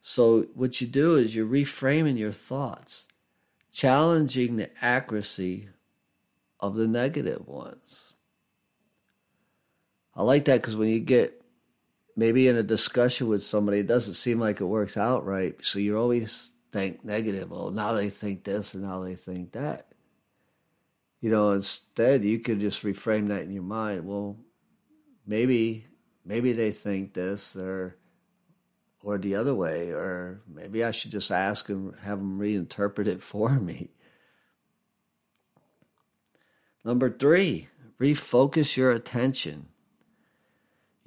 So, 0.02 0.44
what 0.54 0.80
you 0.80 0.88
do 0.88 1.16
is 1.16 1.36
you're 1.36 1.48
reframing 1.48 2.18
your 2.18 2.32
thoughts, 2.32 3.08
challenging 3.72 4.56
the 4.56 4.70
accuracy 4.82 5.70
of 6.60 6.76
the 6.76 6.88
negative 6.88 7.48
ones. 7.48 8.14
I 10.16 10.24
like 10.24 10.46
that 10.46 10.62
because 10.62 10.76
when 10.76 10.90
you 10.90 11.00
get 11.00 11.42
maybe 12.16 12.48
in 12.48 12.56
a 12.56 12.64
discussion 12.64 13.28
with 13.28 13.44
somebody, 13.44 13.80
it 13.80 13.88
doesn't 13.88 14.16
seem 14.16 14.40
like 14.40 14.62
it 14.62 14.66
works 14.66 14.98
out 14.98 15.26
right. 15.26 15.56
So 15.62 15.80
you're 15.80 15.98
always 15.98 16.52
think 16.72 17.04
negative. 17.04 17.52
Oh, 17.52 17.70
now 17.70 17.94
they 17.94 18.10
think 18.10 18.44
this 18.44 18.74
or 18.74 18.80
now 18.80 19.02
they 19.02 19.16
think 19.16 19.52
that. 19.54 19.87
You 21.22 21.32
know, 21.32 21.52
instead 21.52 22.24
you 22.24 22.40
could 22.40 22.60
just 22.60 22.84
reframe 22.84 23.30
that 23.30 23.44
in 23.44 23.52
your 23.52 23.64
mind. 23.64 24.06
Well, 24.06 24.38
maybe 25.26 25.86
maybe 26.26 26.54
they 26.54 26.72
think 26.72 27.14
this 27.14 27.56
or 27.56 27.98
or 29.04 29.18
the 29.18 29.36
other 29.36 29.56
way, 29.56 29.92
or 29.92 30.42
maybe 30.48 30.84
I 30.84 30.92
should 30.92 31.12
just 31.12 31.32
ask 31.32 31.70
and 31.70 31.94
have 32.02 32.20
them 32.20 32.40
reinterpret 32.40 33.08
it 33.08 33.22
for 33.34 33.60
me. 33.60 33.90
Number 36.84 37.10
three, 37.10 37.68
refocus 38.00 38.78
your 38.78 38.92
attention 38.92 39.68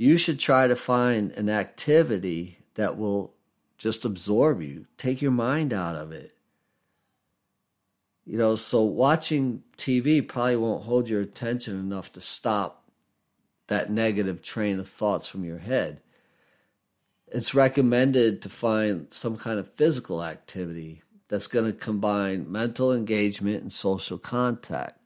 you 0.01 0.17
should 0.17 0.41
try 0.41 0.67
to 0.67 0.75
find 0.75 1.31
an 1.33 1.51
activity 1.51 2.57
that 2.73 2.97
will 2.97 3.35
just 3.77 4.07
absorb 4.07 4.63
you, 4.63 4.87
take 4.97 5.21
your 5.21 5.31
mind 5.31 5.75
out 5.75 5.95
of 5.95 6.11
it. 6.11 6.35
You 8.25 8.39
know, 8.39 8.57
so 8.57 8.83
watching 8.83 9.63
TV 9.77 10.27
probably 10.27 10.57
won't 10.57 10.85
hold 10.85 11.09
your 11.09 11.21
attention 11.21 11.79
enough 11.79 12.13
to 12.13 12.21
stop 12.21 12.85
that 13.67 13.91
negative 13.91 14.43
train 14.43 14.79
of 14.79 14.89
thoughts 14.89 15.29
from 15.29 15.45
your 15.45 15.59
head. 15.59 16.01
It's 17.29 17.55
recommended 17.55 18.43
to 18.43 18.49
find 18.49 19.07
some 19.11 19.37
kind 19.37 19.59
of 19.59 19.73
physical 19.73 20.23
activity 20.23 21.03
that's 21.29 21.47
going 21.47 21.67
to 21.67 21.73
combine 21.73 22.51
mental 22.51 22.93
engagement 22.93 23.63
and 23.63 23.73
social 23.73 24.19
contact. 24.19 24.99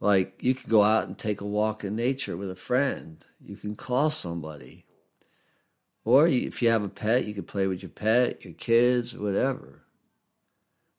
Like 0.00 0.42
you 0.42 0.54
could 0.54 0.68
go 0.68 0.82
out 0.82 1.06
and 1.06 1.16
take 1.16 1.40
a 1.40 1.46
walk 1.46 1.84
in 1.84 1.96
nature 1.96 2.36
with 2.36 2.50
a 2.50 2.56
friend 2.56 3.24
you 3.40 3.56
can 3.56 3.74
call 3.74 4.10
somebody. 4.10 4.84
Or 6.04 6.26
if 6.26 6.62
you 6.62 6.70
have 6.70 6.82
a 6.82 6.88
pet, 6.88 7.26
you 7.26 7.34
can 7.34 7.44
play 7.44 7.66
with 7.66 7.82
your 7.82 7.90
pet, 7.90 8.44
your 8.44 8.54
kids, 8.54 9.16
whatever. 9.16 9.82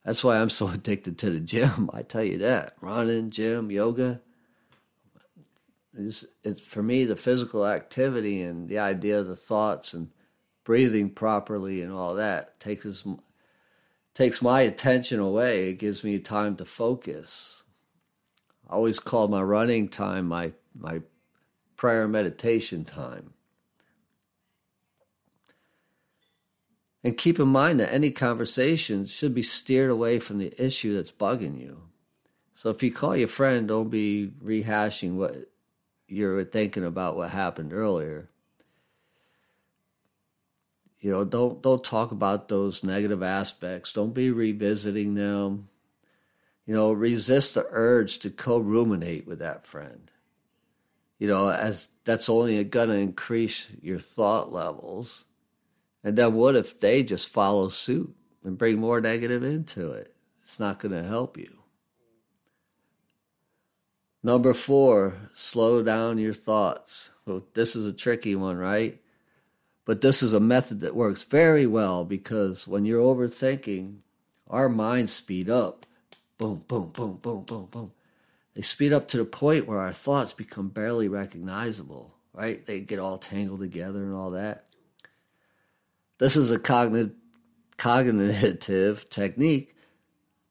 That's 0.09 0.23
why 0.23 0.39
I'm 0.39 0.49
so 0.49 0.67
addicted 0.73 1.19
to 1.19 1.29
the 1.29 1.39
gym. 1.39 1.87
I 1.93 2.01
tell 2.01 2.23
you 2.23 2.39
that. 2.39 2.73
Running, 2.81 3.29
gym, 3.29 3.69
yoga. 3.69 4.21
It's, 5.93 6.25
it's 6.43 6.61
for 6.61 6.81
me 6.81 7.05
the 7.05 7.15
physical 7.15 7.67
activity 7.67 8.41
and 8.41 8.67
the 8.67 8.79
idea 8.79 9.19
of 9.19 9.27
the 9.27 9.35
thoughts 9.35 9.93
and 9.93 10.09
breathing 10.63 11.11
properly 11.11 11.83
and 11.83 11.93
all 11.93 12.15
that 12.15 12.59
takes 12.59 13.05
takes 14.15 14.41
my 14.41 14.61
attention 14.61 15.19
away. 15.19 15.69
It 15.69 15.79
gives 15.79 16.03
me 16.03 16.17
time 16.17 16.55
to 16.55 16.65
focus. 16.65 17.63
I 18.67 18.73
always 18.73 18.99
call 18.99 19.27
my 19.27 19.43
running 19.43 19.89
time 19.89 20.25
my 20.27 20.53
my 20.75 21.01
prayer 21.75 22.07
meditation 22.07 22.83
time. 22.83 23.35
And 27.03 27.17
keep 27.17 27.39
in 27.39 27.47
mind 27.47 27.79
that 27.79 27.93
any 27.93 28.11
conversation 28.11 29.05
should 29.05 29.33
be 29.33 29.41
steered 29.41 29.89
away 29.89 30.19
from 30.19 30.37
the 30.37 30.53
issue 30.63 30.95
that's 30.95 31.11
bugging 31.11 31.59
you. 31.59 31.81
So 32.55 32.69
if 32.69 32.83
you 32.83 32.91
call 32.91 33.15
your 33.15 33.29
friend, 33.29 33.67
don't 33.67 33.89
be 33.89 34.31
rehashing 34.43 35.15
what 35.15 35.49
you're 36.07 36.43
thinking 36.43 36.83
about 36.83 37.15
what 37.15 37.31
happened 37.31 37.71
earlier. 37.71 38.29
You 40.99 41.11
know, 41.11 41.23
don't 41.23 41.61
don't 41.61 41.83
talk 41.83 42.11
about 42.11 42.49
those 42.49 42.83
negative 42.83 43.23
aspects. 43.23 43.93
Don't 43.93 44.13
be 44.13 44.31
revisiting 44.31 45.13
them. 45.13 45.69
You 46.65 46.75
know, 46.75 46.91
resist 46.91 47.55
the 47.55 47.65
urge 47.69 48.19
to 48.19 48.29
co-ruminate 48.29 49.25
with 49.25 49.39
that 49.39 49.65
friend 49.65 50.11
you 51.19 51.27
know, 51.27 51.49
as 51.49 51.89
that's 52.05 52.29
only 52.29 52.63
going 52.63 52.89
to 52.89 52.95
increase 52.95 53.69
your 53.81 53.99
thought 53.99 54.51
levels. 54.51 55.25
And 56.03 56.17
then 56.17 56.33
what 56.33 56.55
if 56.55 56.79
they 56.79 57.03
just 57.03 57.29
follow 57.29 57.69
suit 57.69 58.15
and 58.43 58.57
bring 58.57 58.79
more 58.79 59.01
negative 59.01 59.43
into 59.43 59.91
it? 59.91 60.15
It's 60.43 60.59
not 60.59 60.79
going 60.79 60.93
to 60.93 61.07
help 61.07 61.37
you. 61.37 61.59
Number 64.23 64.53
four, 64.53 65.15
slow 65.33 65.81
down 65.81 66.17
your 66.17 66.33
thoughts. 66.33 67.11
Well, 67.25 67.45
this 67.53 67.75
is 67.75 67.85
a 67.85 67.93
tricky 67.93 68.35
one, 68.35 68.57
right? 68.57 68.99
But 69.85 70.01
this 70.01 70.21
is 70.21 70.33
a 70.33 70.39
method 70.39 70.81
that 70.81 70.95
works 70.95 71.23
very 71.23 71.65
well 71.65 72.03
because 72.03 72.67
when 72.67 72.85
you're 72.85 73.01
overthinking, 73.01 73.97
our 74.49 74.69
minds 74.69 75.13
speed 75.13 75.49
up. 75.49 75.85
Boom, 76.37 76.63
boom, 76.67 76.89
boom, 76.89 77.19
boom, 77.21 77.43
boom, 77.43 77.65
boom. 77.71 77.91
They 78.55 78.61
speed 78.61 78.93
up 78.93 79.07
to 79.09 79.17
the 79.17 79.25
point 79.25 79.67
where 79.67 79.79
our 79.79 79.93
thoughts 79.93 80.33
become 80.33 80.69
barely 80.69 81.07
recognizable, 81.07 82.15
right? 82.33 82.65
They 82.65 82.81
get 82.81 82.99
all 82.99 83.17
tangled 83.17 83.61
together 83.61 84.03
and 84.03 84.13
all 84.13 84.31
that. 84.31 84.65
This 86.19 86.35
is 86.35 86.51
a 86.51 86.59
cognitive, 86.59 87.15
technique 89.09 89.75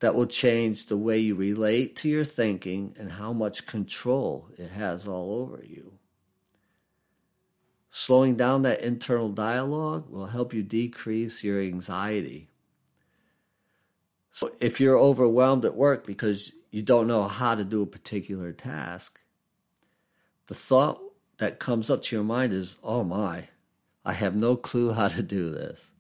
that 0.01 0.15
will 0.15 0.27
change 0.27 0.87
the 0.87 0.97
way 0.97 1.19
you 1.19 1.35
relate 1.35 1.95
to 1.97 2.09
your 2.09 2.25
thinking 2.25 2.97
and 2.99 3.13
how 3.13 3.33
much 3.33 3.67
control 3.67 4.49
it 4.57 4.71
has 4.71 5.07
all 5.07 5.35
over 5.35 5.63
you. 5.63 5.93
Slowing 7.91 8.37
down 8.37 8.63
that 8.63 8.81
internal 8.81 9.29
dialogue 9.29 10.09
will 10.09 10.27
help 10.27 10.55
you 10.55 10.63
decrease 10.63 11.45
your 11.45 11.61
anxiety. 11.61 12.49
So 14.33 14.51
if 14.61 14.81
you're 14.81 14.99
overwhelmed 14.99 15.65
at 15.65 15.75
work 15.75 16.07
because 16.07 16.53
you 16.71 16.81
don't 16.81 17.09
know 17.09 17.29
how 17.29 17.55
to 17.55 17.65
do 17.65 17.83
a 17.83 17.87
particular 17.87 18.53
task, 18.53 19.21
the 20.47 20.55
thought 20.55 21.01
that 21.39 21.59
comes 21.59 21.91
up 21.91 22.03
to 22.05 22.17
your 22.17 22.25
mind 22.25 22.53
is, 22.53 22.77
oh 22.83 23.05
my, 23.05 23.49
I 24.09 24.15
have 24.15 24.35
no 24.35 24.57
clue 24.57 24.95
how 24.95 25.09
to 25.09 25.23
do 25.23 25.51
this. 25.51 25.91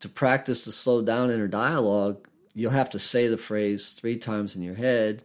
To 0.00 0.10
practice 0.10 0.66
the 0.66 0.72
slow 0.72 1.00
down 1.00 1.30
inner 1.30 1.48
dialogue, 1.48 2.28
you'll 2.52 2.72
have 2.72 2.90
to 2.90 2.98
say 2.98 3.28
the 3.28 3.38
phrase 3.38 3.88
three 3.88 4.18
times 4.18 4.54
in 4.54 4.60
your 4.60 4.74
head 4.74 5.24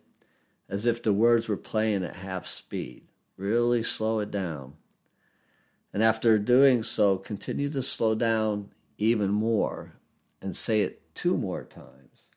as 0.69 0.85
if 0.85 1.03
the 1.03 1.11
words 1.11 1.49
were 1.49 1.57
playing 1.57 2.05
at 2.05 2.15
half 2.15 2.47
speed. 2.47 3.03
Really 3.35 3.83
slow 3.83 4.19
it 4.19 4.31
down. 4.31 4.75
And 5.91 6.01
after 6.01 6.39
doing 6.39 6.83
so, 6.83 7.17
continue 7.17 7.69
to 7.71 7.83
slow 7.83 8.15
down 8.15 8.69
even 8.97 9.31
more 9.31 9.95
and 10.41 10.55
say 10.55 10.83
it 10.83 11.13
two 11.15 11.35
more 11.35 11.65
times. 11.65 12.29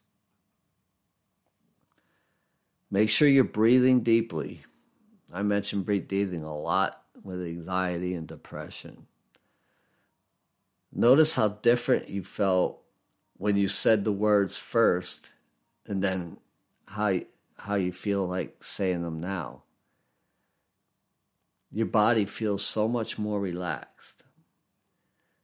Make 2.90 3.10
sure 3.10 3.28
you're 3.28 3.44
breathing 3.44 4.00
deeply. 4.00 4.64
I 5.32 5.42
mentioned 5.42 5.86
breathing 5.86 6.42
a 6.42 6.58
lot 6.58 7.04
with 7.22 7.42
anxiety 7.42 8.14
and 8.14 8.26
depression. 8.26 9.06
Notice 10.92 11.34
how 11.34 11.48
different 11.48 12.08
you 12.08 12.22
felt 12.24 12.80
when 13.36 13.56
you 13.56 13.68
said 13.68 14.04
the 14.04 14.12
words 14.12 14.56
first 14.56 15.30
and 15.86 16.02
then 16.02 16.38
how 16.86 17.20
how 17.58 17.74
you 17.74 17.92
feel 17.92 18.26
like 18.26 18.62
saying 18.62 19.02
them 19.02 19.20
now. 19.20 19.62
Your 21.70 21.86
body 21.86 22.24
feels 22.24 22.64
so 22.64 22.88
much 22.88 23.18
more 23.18 23.40
relaxed. 23.40 24.22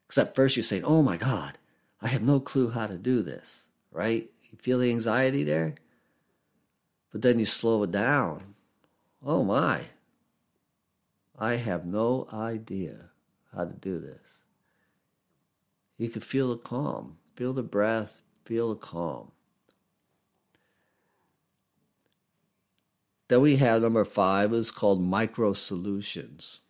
Because 0.07 0.19
at 0.19 0.35
first 0.35 0.57
you're 0.57 0.63
saying, 0.63 0.85
"Oh 0.85 1.03
my 1.03 1.17
god, 1.17 1.59
I 2.01 2.09
have 2.09 2.23
no 2.23 2.41
clue 2.41 2.71
how 2.71 2.87
to 2.87 2.97
do 2.97 3.23
this." 3.23 3.65
Right? 3.91 4.31
You 4.51 4.59
feel 4.59 4.79
the 4.79 4.91
anxiety 4.91 5.45
there? 5.45 5.75
But 7.13 7.23
then 7.23 7.39
you 7.39 7.47
slow 7.47 7.83
it 7.83 7.93
down. 7.93 8.55
Oh 9.23 9.45
my. 9.45 9.83
I 11.39 11.57
have 11.57 11.85
no 11.85 12.29
idea 12.33 13.11
how 13.55 13.65
to 13.65 13.73
do 13.73 13.99
this. 13.99 14.21
You 15.99 16.09
can 16.09 16.21
feel 16.21 16.51
the 16.51 16.59
calm, 16.59 17.19
feel 17.35 17.53
the 17.53 17.63
breath, 17.63 18.21
feel 18.45 18.71
the 18.71 18.77
calm. 18.77 19.33
Then 23.29 23.41
we 23.41 23.57
have 23.57 23.83
number 23.83 24.05
five 24.05 24.53
is 24.53 24.71
called 24.71 25.03
micro 25.03 25.53
solutions. 25.55 26.61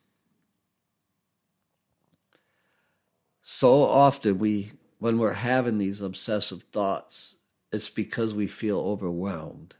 So 3.42 3.82
often 3.82 4.38
we 4.38 4.72
when 4.98 5.18
we're 5.18 5.34
having 5.34 5.76
these 5.76 6.00
obsessive 6.00 6.62
thoughts, 6.72 7.36
it's 7.70 7.90
because 7.90 8.32
we 8.32 8.46
feel 8.46 8.78
overwhelmed. 8.78 9.74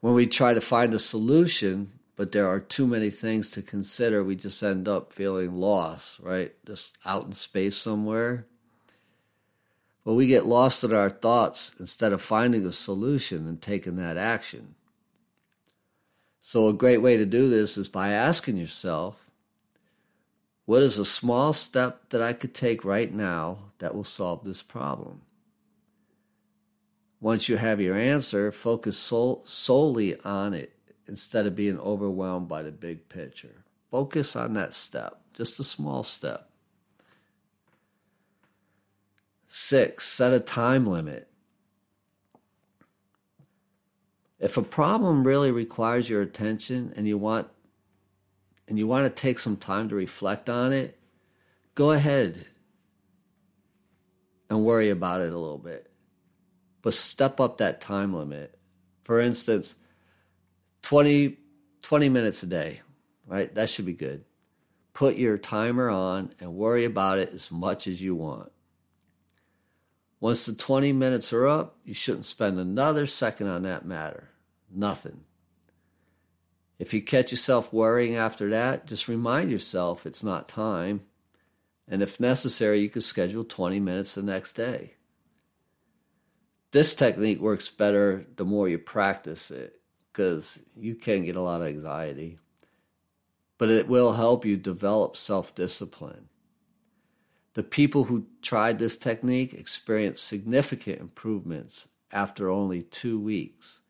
When 0.00 0.14
we 0.14 0.26
try 0.26 0.54
to 0.54 0.60
find 0.60 0.92
a 0.92 0.98
solution, 0.98 1.93
but 2.16 2.32
there 2.32 2.46
are 2.46 2.60
too 2.60 2.86
many 2.86 3.10
things 3.10 3.50
to 3.50 3.62
consider, 3.62 4.22
we 4.22 4.36
just 4.36 4.62
end 4.62 4.86
up 4.86 5.12
feeling 5.12 5.54
lost, 5.54 6.18
right? 6.20 6.54
Just 6.64 6.96
out 7.04 7.24
in 7.26 7.32
space 7.32 7.76
somewhere. 7.76 8.46
Well, 10.04 10.14
we 10.14 10.26
get 10.26 10.46
lost 10.46 10.84
in 10.84 10.92
our 10.92 11.10
thoughts 11.10 11.74
instead 11.80 12.12
of 12.12 12.22
finding 12.22 12.66
a 12.66 12.72
solution 12.72 13.48
and 13.48 13.60
taking 13.60 13.96
that 13.96 14.16
action. 14.16 14.74
So, 16.40 16.68
a 16.68 16.74
great 16.74 16.98
way 16.98 17.16
to 17.16 17.24
do 17.24 17.48
this 17.48 17.76
is 17.76 17.88
by 17.88 18.10
asking 18.10 18.58
yourself, 18.58 19.30
what 20.66 20.82
is 20.82 20.98
a 20.98 21.04
small 21.04 21.52
step 21.52 22.10
that 22.10 22.22
I 22.22 22.32
could 22.32 22.54
take 22.54 22.84
right 22.84 23.12
now 23.12 23.58
that 23.78 23.94
will 23.94 24.04
solve 24.04 24.44
this 24.44 24.62
problem? 24.62 25.22
Once 27.20 27.48
you 27.48 27.56
have 27.56 27.80
your 27.80 27.96
answer, 27.96 28.52
focus 28.52 28.98
sol- 28.98 29.42
solely 29.46 30.20
on 30.20 30.52
it 30.52 30.73
instead 31.06 31.46
of 31.46 31.56
being 31.56 31.78
overwhelmed 31.78 32.48
by 32.48 32.62
the 32.62 32.70
big 32.70 33.08
picture. 33.08 33.64
Focus 33.90 34.34
on 34.34 34.54
that 34.54 34.74
step, 34.74 35.20
just 35.34 35.60
a 35.60 35.64
small 35.64 36.02
step. 36.02 36.48
Six, 39.48 40.06
set 40.06 40.32
a 40.32 40.40
time 40.40 40.86
limit. 40.86 41.28
If 44.40 44.56
a 44.56 44.62
problem 44.62 45.26
really 45.26 45.50
requires 45.50 46.08
your 46.08 46.22
attention 46.22 46.92
and 46.96 47.06
you 47.06 47.16
want 47.16 47.48
and 48.66 48.78
you 48.78 48.86
want 48.86 49.04
to 49.04 49.22
take 49.22 49.38
some 49.38 49.56
time 49.56 49.88
to 49.90 49.94
reflect 49.94 50.48
on 50.48 50.72
it, 50.72 50.98
go 51.74 51.92
ahead 51.92 52.46
and 54.50 54.64
worry 54.64 54.90
about 54.90 55.20
it 55.20 55.32
a 55.32 55.38
little 55.38 55.58
bit. 55.58 55.90
But 56.82 56.94
step 56.94 57.40
up 57.40 57.58
that 57.58 57.80
time 57.80 58.14
limit. 58.14 58.58
For 59.04 59.20
instance, 59.20 59.76
20, 60.84 61.38
20 61.80 62.08
minutes 62.10 62.42
a 62.42 62.46
day, 62.46 62.82
right? 63.26 63.52
That 63.54 63.70
should 63.70 63.86
be 63.86 63.94
good. 63.94 64.24
Put 64.92 65.16
your 65.16 65.38
timer 65.38 65.88
on 65.88 66.34
and 66.38 66.54
worry 66.54 66.84
about 66.84 67.18
it 67.18 67.32
as 67.32 67.50
much 67.50 67.86
as 67.86 68.02
you 68.02 68.14
want. 68.14 68.52
Once 70.20 70.44
the 70.44 70.54
20 70.54 70.92
minutes 70.92 71.32
are 71.32 71.46
up, 71.46 71.78
you 71.84 71.94
shouldn't 71.94 72.26
spend 72.26 72.58
another 72.58 73.06
second 73.06 73.48
on 73.48 73.62
that 73.62 73.86
matter. 73.86 74.28
Nothing. 74.70 75.22
If 76.78 76.92
you 76.92 77.00
catch 77.00 77.30
yourself 77.30 77.72
worrying 77.72 78.16
after 78.16 78.50
that, 78.50 78.86
just 78.86 79.08
remind 79.08 79.50
yourself 79.50 80.04
it's 80.04 80.22
not 80.22 80.48
time. 80.48 81.00
And 81.88 82.02
if 82.02 82.20
necessary, 82.20 82.80
you 82.80 82.90
could 82.90 83.04
schedule 83.04 83.44
20 83.44 83.80
minutes 83.80 84.14
the 84.14 84.22
next 84.22 84.52
day. 84.52 84.94
This 86.72 86.94
technique 86.94 87.40
works 87.40 87.70
better 87.70 88.26
the 88.36 88.44
more 88.44 88.68
you 88.68 88.78
practice 88.78 89.50
it 89.50 89.80
because 90.14 90.60
you 90.76 90.94
can 90.94 91.24
get 91.24 91.34
a 91.34 91.40
lot 91.40 91.60
of 91.60 91.66
anxiety. 91.66 92.38
But 93.58 93.70
it 93.70 93.88
will 93.88 94.12
help 94.12 94.44
you 94.44 94.56
develop 94.56 95.16
self 95.16 95.54
discipline. 95.54 96.28
The 97.54 97.62
people 97.62 98.04
who 98.04 98.26
tried 98.40 98.78
this 98.78 98.96
technique 98.96 99.54
experienced 99.54 100.26
significant 100.26 101.00
improvements 101.00 101.88
after 102.12 102.48
only 102.48 102.82
two 102.82 103.18
weeks. 103.18 103.80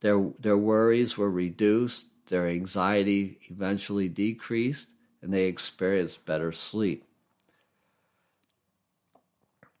Their, 0.00 0.30
their 0.38 0.58
worries 0.58 1.16
were 1.16 1.30
reduced, 1.30 2.06
their 2.26 2.48
anxiety 2.48 3.38
eventually 3.48 4.08
decreased, 4.08 4.90
and 5.22 5.32
they 5.32 5.44
experienced 5.44 6.26
better 6.26 6.52
sleep. 6.52 7.04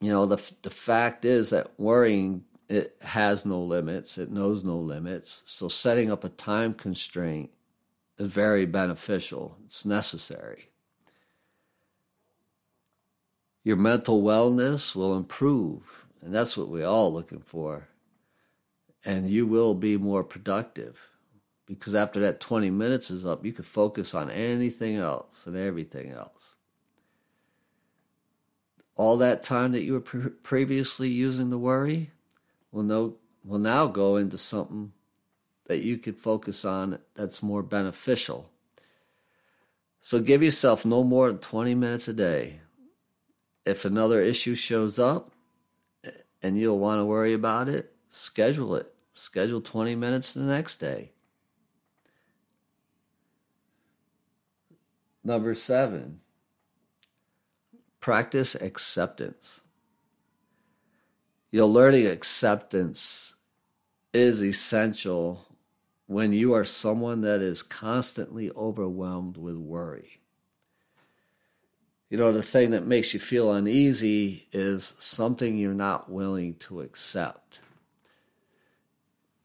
You 0.00 0.10
know, 0.10 0.26
the, 0.26 0.52
the 0.62 0.70
fact 0.70 1.24
is 1.24 1.50
that 1.50 1.78
worrying 1.78 2.44
it 2.68 2.96
has 3.02 3.44
no 3.44 3.60
limits, 3.60 4.18
it 4.18 4.30
knows 4.30 4.64
no 4.64 4.76
limits. 4.78 5.42
So 5.46 5.68
setting 5.68 6.10
up 6.10 6.24
a 6.24 6.28
time 6.28 6.72
constraint 6.72 7.50
is 8.18 8.30
very 8.30 8.66
beneficial. 8.66 9.56
It's 9.66 9.84
necessary. 9.84 10.70
Your 13.62 13.76
mental 13.76 14.22
wellness 14.22 14.94
will 14.94 15.16
improve, 15.16 16.06
and 16.22 16.34
that's 16.34 16.56
what 16.56 16.68
we're 16.68 16.86
all 16.86 17.12
looking 17.12 17.40
for 17.40 17.88
and 19.04 19.28
you 19.28 19.46
will 19.46 19.74
be 19.74 19.96
more 19.96 20.24
productive 20.24 21.10
because 21.66 21.94
after 21.94 22.20
that 22.20 22.40
20 22.40 22.70
minutes 22.70 23.10
is 23.10 23.24
up, 23.24 23.44
you 23.44 23.52
can 23.52 23.64
focus 23.64 24.14
on 24.14 24.30
anything 24.30 24.96
else 24.96 25.46
and 25.46 25.56
everything 25.56 26.10
else. 26.10 26.56
All 28.96 29.16
that 29.18 29.42
time 29.42 29.72
that 29.72 29.82
you 29.82 29.94
were 29.94 30.00
pre- 30.00 30.30
previously 30.30 31.08
using 31.08 31.50
to 31.50 31.58
worry 31.58 32.10
will, 32.74 32.82
no, 32.82 33.16
will 33.44 33.58
now 33.58 33.86
go 33.86 34.16
into 34.16 34.36
something 34.36 34.92
that 35.66 35.82
you 35.82 35.96
could 35.96 36.18
focus 36.18 36.64
on 36.64 36.98
that's 37.14 37.42
more 37.42 37.62
beneficial. 37.62 38.50
So 40.00 40.20
give 40.20 40.42
yourself 40.42 40.84
no 40.84 41.02
more 41.02 41.28
than 41.28 41.38
20 41.38 41.74
minutes 41.74 42.08
a 42.08 42.12
day. 42.12 42.60
If 43.64 43.84
another 43.86 44.20
issue 44.20 44.54
shows 44.54 44.98
up 44.98 45.32
eh, 46.04 46.10
and 46.42 46.58
you'll 46.58 46.78
want 46.78 47.00
to 47.00 47.06
worry 47.06 47.32
about 47.32 47.70
it, 47.70 47.94
schedule 48.10 48.74
it 48.74 48.94
Schedule 49.14 49.60
20 49.60 49.94
minutes 49.94 50.32
the 50.32 50.42
next 50.42 50.80
day. 50.80 51.12
Number 55.22 55.54
seven, 55.54 56.20
practice 58.00 58.54
acceptance. 58.56 59.62
You 61.54 61.60
know, 61.60 61.68
learning 61.68 62.08
acceptance 62.08 63.34
is 64.12 64.42
essential 64.42 65.46
when 66.08 66.32
you 66.32 66.52
are 66.52 66.64
someone 66.64 67.20
that 67.20 67.40
is 67.42 67.62
constantly 67.62 68.50
overwhelmed 68.56 69.36
with 69.36 69.54
worry. 69.54 70.18
You 72.10 72.18
know, 72.18 72.32
the 72.32 72.42
thing 72.42 72.72
that 72.72 72.88
makes 72.88 73.14
you 73.14 73.20
feel 73.20 73.52
uneasy 73.52 74.48
is 74.50 74.94
something 74.98 75.56
you're 75.56 75.74
not 75.74 76.10
willing 76.10 76.54
to 76.54 76.80
accept 76.80 77.60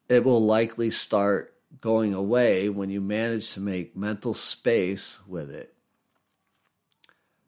it 0.10 0.24
will 0.24 0.44
likely 0.44 0.90
start 0.90 1.54
going 1.80 2.16
away 2.16 2.70
when 2.70 2.90
you 2.90 3.02
manage 3.02 3.54
to 3.54 3.60
make 3.60 3.96
mental 3.96 4.34
space 4.34 5.20
with 5.28 5.52
it. 5.52 5.76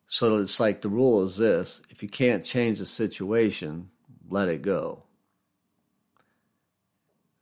So 0.08 0.38
it's 0.38 0.60
like 0.60 0.84
the 0.84 0.90
rule 0.90 1.24
is 1.24 1.38
this 1.38 1.82
if 1.90 2.04
you 2.04 2.10
can't 2.10 2.46
change 2.46 2.78
the 2.78 2.86
situation, 2.86 3.90
let 4.32 4.50
it 4.50 4.62
go. 4.62 5.04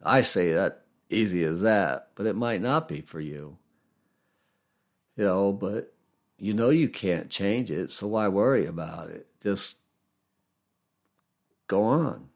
I 0.03 0.21
say 0.21 0.53
that 0.53 0.83
easy 1.09 1.43
as 1.43 1.61
that, 1.61 2.09
but 2.15 2.25
it 2.25 2.35
might 2.35 2.61
not 2.61 2.87
be 2.87 3.01
for 3.01 3.19
you. 3.19 3.57
You 5.15 5.25
know, 5.25 5.51
but 5.51 5.93
you 6.37 6.53
know 6.53 6.69
you 6.69 6.89
can't 6.89 7.29
change 7.29 7.71
it, 7.71 7.91
so 7.91 8.07
why 8.07 8.27
worry 8.27 8.65
about 8.65 9.09
it? 9.09 9.27
Just 9.41 9.77
go 11.67 11.83
on 11.83 12.29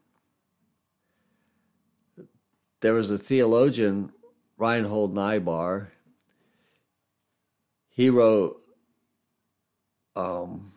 there 2.84 2.92
was 2.92 3.10
a 3.10 3.16
theologian, 3.16 4.12
Reinhold 4.58 5.14
Niebuhr. 5.14 5.90
He 7.88 8.10
wrote 8.10 8.60
um, 10.14 10.74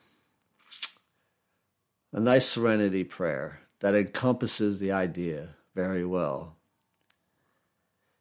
a 2.13 2.21
nice 2.21 2.47
serenity 2.47 3.03
prayer 3.03 3.59
that 3.79 3.95
encompasses 3.95 4.79
the 4.79 4.91
idea 4.91 5.49
very 5.75 6.05
well. 6.05 6.55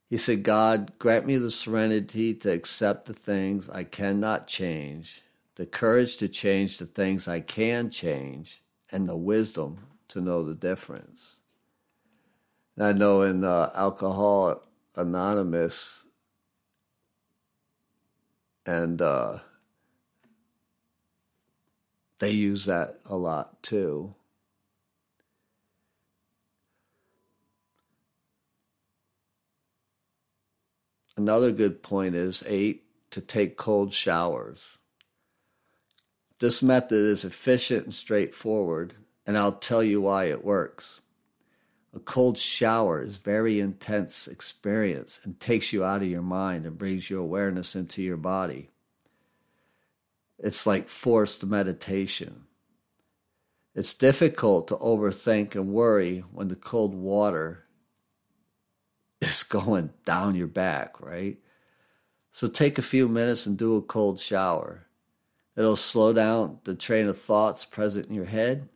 He 0.09 0.19
said, 0.19 0.42
God, 0.42 0.92
grant 0.99 1.27
me 1.27 1.37
the 1.37 1.51
serenity 1.51 2.33
to 2.35 2.53
accept 2.53 3.07
the 3.07 3.14
things 3.14 3.69
I 3.69 3.85
cannot 3.85 4.47
change, 4.47 5.23
the 5.57 5.66
courage 5.66 6.16
to 6.19 6.29
change 6.29 6.79
the 6.79 6.87
things 6.87 7.27
I 7.27 7.40
can 7.40 7.90
change, 7.90 8.62
and 8.92 9.07
the 9.07 9.16
wisdom 9.16 9.87
to 10.09 10.21
know 10.21 10.45
the 10.45 10.55
difference. 10.55 11.40
I 12.79 12.92
know 12.92 13.23
in 13.23 13.42
uh, 13.42 13.71
Alcohol 13.75 14.62
Anonymous 14.95 16.05
and 18.66 19.01
uh, 19.01 19.38
they 22.19 22.31
use 22.31 22.66
that 22.66 22.99
a 23.07 23.16
lot 23.16 23.62
too. 23.62 24.14
Another 31.16 31.50
good 31.50 31.83
point 31.83 32.14
is 32.14 32.44
eight 32.46 32.85
to 33.11 33.20
take 33.20 33.57
cold 33.57 33.94
showers. 33.94 34.79
This 36.38 36.62
method 36.62 36.98
is 36.98 37.24
efficient 37.24 37.85
and 37.85 37.94
straightforward, 37.94 38.94
and 39.26 39.38
I'll 39.38 39.52
tell 39.52 39.83
you 39.83 40.02
why 40.02 40.24
it 40.24 40.44
works. 40.44 41.00
A 41.94 41.98
cold 41.98 42.37
shower 42.37 43.02
is 43.02 43.16
very 43.16 43.59
intense 43.59 44.29
experience 44.29 45.18
and 45.24 45.40
takes 45.40 45.72
you 45.72 45.83
out 45.83 46.02
of 46.02 46.09
your 46.09 46.20
mind 46.20 46.66
and 46.66 46.76
brings 46.76 47.09
your 47.09 47.20
awareness 47.20 47.74
into 47.74 48.02
your 48.02 48.18
body. 48.18 48.68
It's 50.38 50.66
like 50.66 50.90
forced 50.90 51.46
meditation. 51.46 52.42
It's 53.74 53.94
difficult 53.94 54.68
to 54.68 54.76
overthink 54.76 55.55
and 55.55 55.72
worry 55.72 56.20
when 56.33 56.48
the 56.48 56.57
cold 56.57 56.94
water 56.94 57.65
is 59.20 59.42
going 59.48 59.90
down 60.05 60.35
your 60.35 60.46
back, 60.46 61.00
right? 61.00 61.38
So 62.33 62.46
take 62.48 62.79
a 62.79 62.83
few 62.83 63.09
minutes 63.09 63.46
and 63.46 63.57
do 63.57 63.76
a 63.76 63.83
cold 63.83 64.20
shower. 64.20 64.87
It'll 65.57 65.76
slow 65.76 66.12
down 66.12 66.59
the 66.64 66.74
train 66.74 67.07
of 67.07 67.18
thoughts 67.18 67.64
present 67.64 68.07
in 68.07 68.14
your 68.14 68.26
head, 68.26 68.68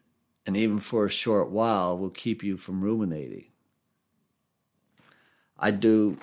and 0.46 0.56
even 0.56 0.80
for 0.80 1.04
a 1.04 1.10
short 1.10 1.50
while, 1.50 1.98
will 1.98 2.10
keep 2.10 2.42
you 2.42 2.56
from 2.56 2.80
ruminating. 2.80 3.50
I 5.58 5.72
do 5.72 6.16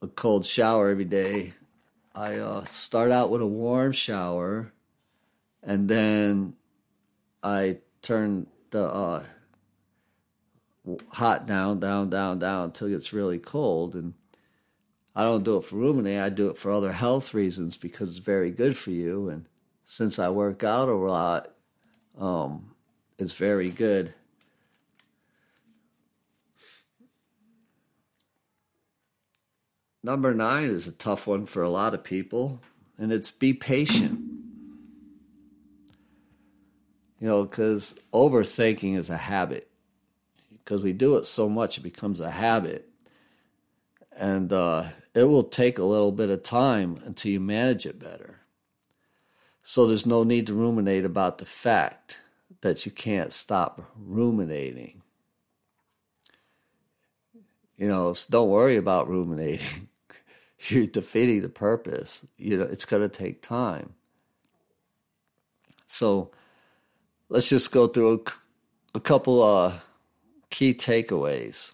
a 0.00 0.08
cold 0.08 0.46
shower 0.46 0.88
every 0.88 1.04
day. 1.04 1.52
I 2.14 2.36
uh, 2.36 2.64
start 2.64 3.10
out 3.10 3.30
with 3.30 3.42
a 3.42 3.46
warm 3.46 3.92
shower, 3.92 4.72
and 5.62 5.86
then 5.86 6.54
I 7.42 7.78
turn 8.00 8.46
the 8.70 8.84
uh, 8.84 9.24
hot 11.10 11.46
down, 11.46 11.80
down, 11.80 12.10
down, 12.10 12.38
down 12.38 12.64
until 12.64 12.88
it 12.88 12.92
gets 12.92 13.12
really 13.12 13.38
cold. 13.38 13.94
And 13.94 14.14
I 15.14 15.24
don't 15.24 15.44
do 15.44 15.56
it 15.56 15.64
for 15.64 15.76
ruminating. 15.76 16.20
I 16.20 16.28
do 16.28 16.48
it 16.48 16.58
for 16.58 16.72
other 16.72 16.92
health 16.92 17.34
reasons 17.34 17.76
because 17.76 18.10
it's 18.10 18.18
very 18.18 18.50
good 18.50 18.76
for 18.76 18.90
you. 18.90 19.28
And 19.28 19.46
since 19.86 20.18
I 20.18 20.30
work 20.30 20.64
out 20.64 20.88
a 20.88 20.94
lot, 20.94 21.48
um, 22.18 22.74
it's 23.18 23.34
very 23.34 23.70
good. 23.70 24.14
Number 30.04 30.34
nine 30.34 30.64
is 30.64 30.88
a 30.88 30.92
tough 30.92 31.28
one 31.28 31.46
for 31.46 31.62
a 31.62 31.70
lot 31.70 31.94
of 31.94 32.02
people, 32.02 32.60
and 32.98 33.12
it's 33.12 33.30
be 33.30 33.52
patient. 33.52 34.18
You 37.20 37.28
know, 37.28 37.44
because 37.44 37.94
overthinking 38.12 38.96
is 38.96 39.10
a 39.10 39.16
habit. 39.16 39.70
Because 40.64 40.82
we 40.82 40.92
do 40.92 41.16
it 41.16 41.26
so 41.26 41.48
much, 41.48 41.78
it 41.78 41.82
becomes 41.82 42.20
a 42.20 42.30
habit. 42.30 42.88
And 44.16 44.52
uh, 44.52 44.90
it 45.14 45.24
will 45.24 45.44
take 45.44 45.78
a 45.78 45.84
little 45.84 46.12
bit 46.12 46.30
of 46.30 46.42
time 46.42 46.96
until 47.04 47.32
you 47.32 47.40
manage 47.40 47.86
it 47.86 47.98
better. 47.98 48.40
So 49.62 49.86
there's 49.86 50.06
no 50.06 50.24
need 50.24 50.46
to 50.48 50.54
ruminate 50.54 51.04
about 51.04 51.38
the 51.38 51.44
fact 51.44 52.20
that 52.60 52.84
you 52.84 52.92
can't 52.92 53.32
stop 53.32 53.90
ruminating. 53.96 55.02
You 57.76 57.88
know, 57.88 58.14
don't 58.30 58.50
worry 58.50 58.76
about 58.76 59.08
ruminating. 59.08 59.88
You're 60.68 60.86
defeating 60.86 61.42
the 61.42 61.48
purpose. 61.48 62.24
You 62.36 62.58
know, 62.58 62.64
it's 62.64 62.84
going 62.84 63.02
to 63.02 63.08
take 63.08 63.42
time. 63.42 63.94
So 65.88 66.30
let's 67.28 67.48
just 67.48 67.72
go 67.72 67.88
through 67.88 68.22
a, 68.24 68.98
a 68.98 69.00
couple 69.00 69.42
uh, 69.42 69.78
key 70.52 70.72
takeaways. 70.74 71.72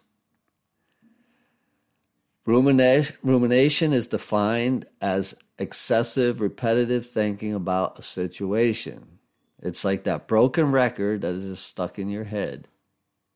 Rumination 2.47 3.93
is 3.93 4.07
defined 4.07 4.87
as 5.03 5.35
excessive, 5.59 6.41
repetitive 6.41 7.05
thinking 7.05 7.53
about 7.53 7.99
a 7.99 8.03
situation. 8.03 9.19
It's 9.61 9.85
like 9.85 10.05
that 10.05 10.27
broken 10.27 10.71
record 10.71 11.21
that 11.21 11.35
is 11.35 11.61
stuck 11.61 11.99
in 11.99 12.09
your 12.09 12.25
head, 12.25 12.69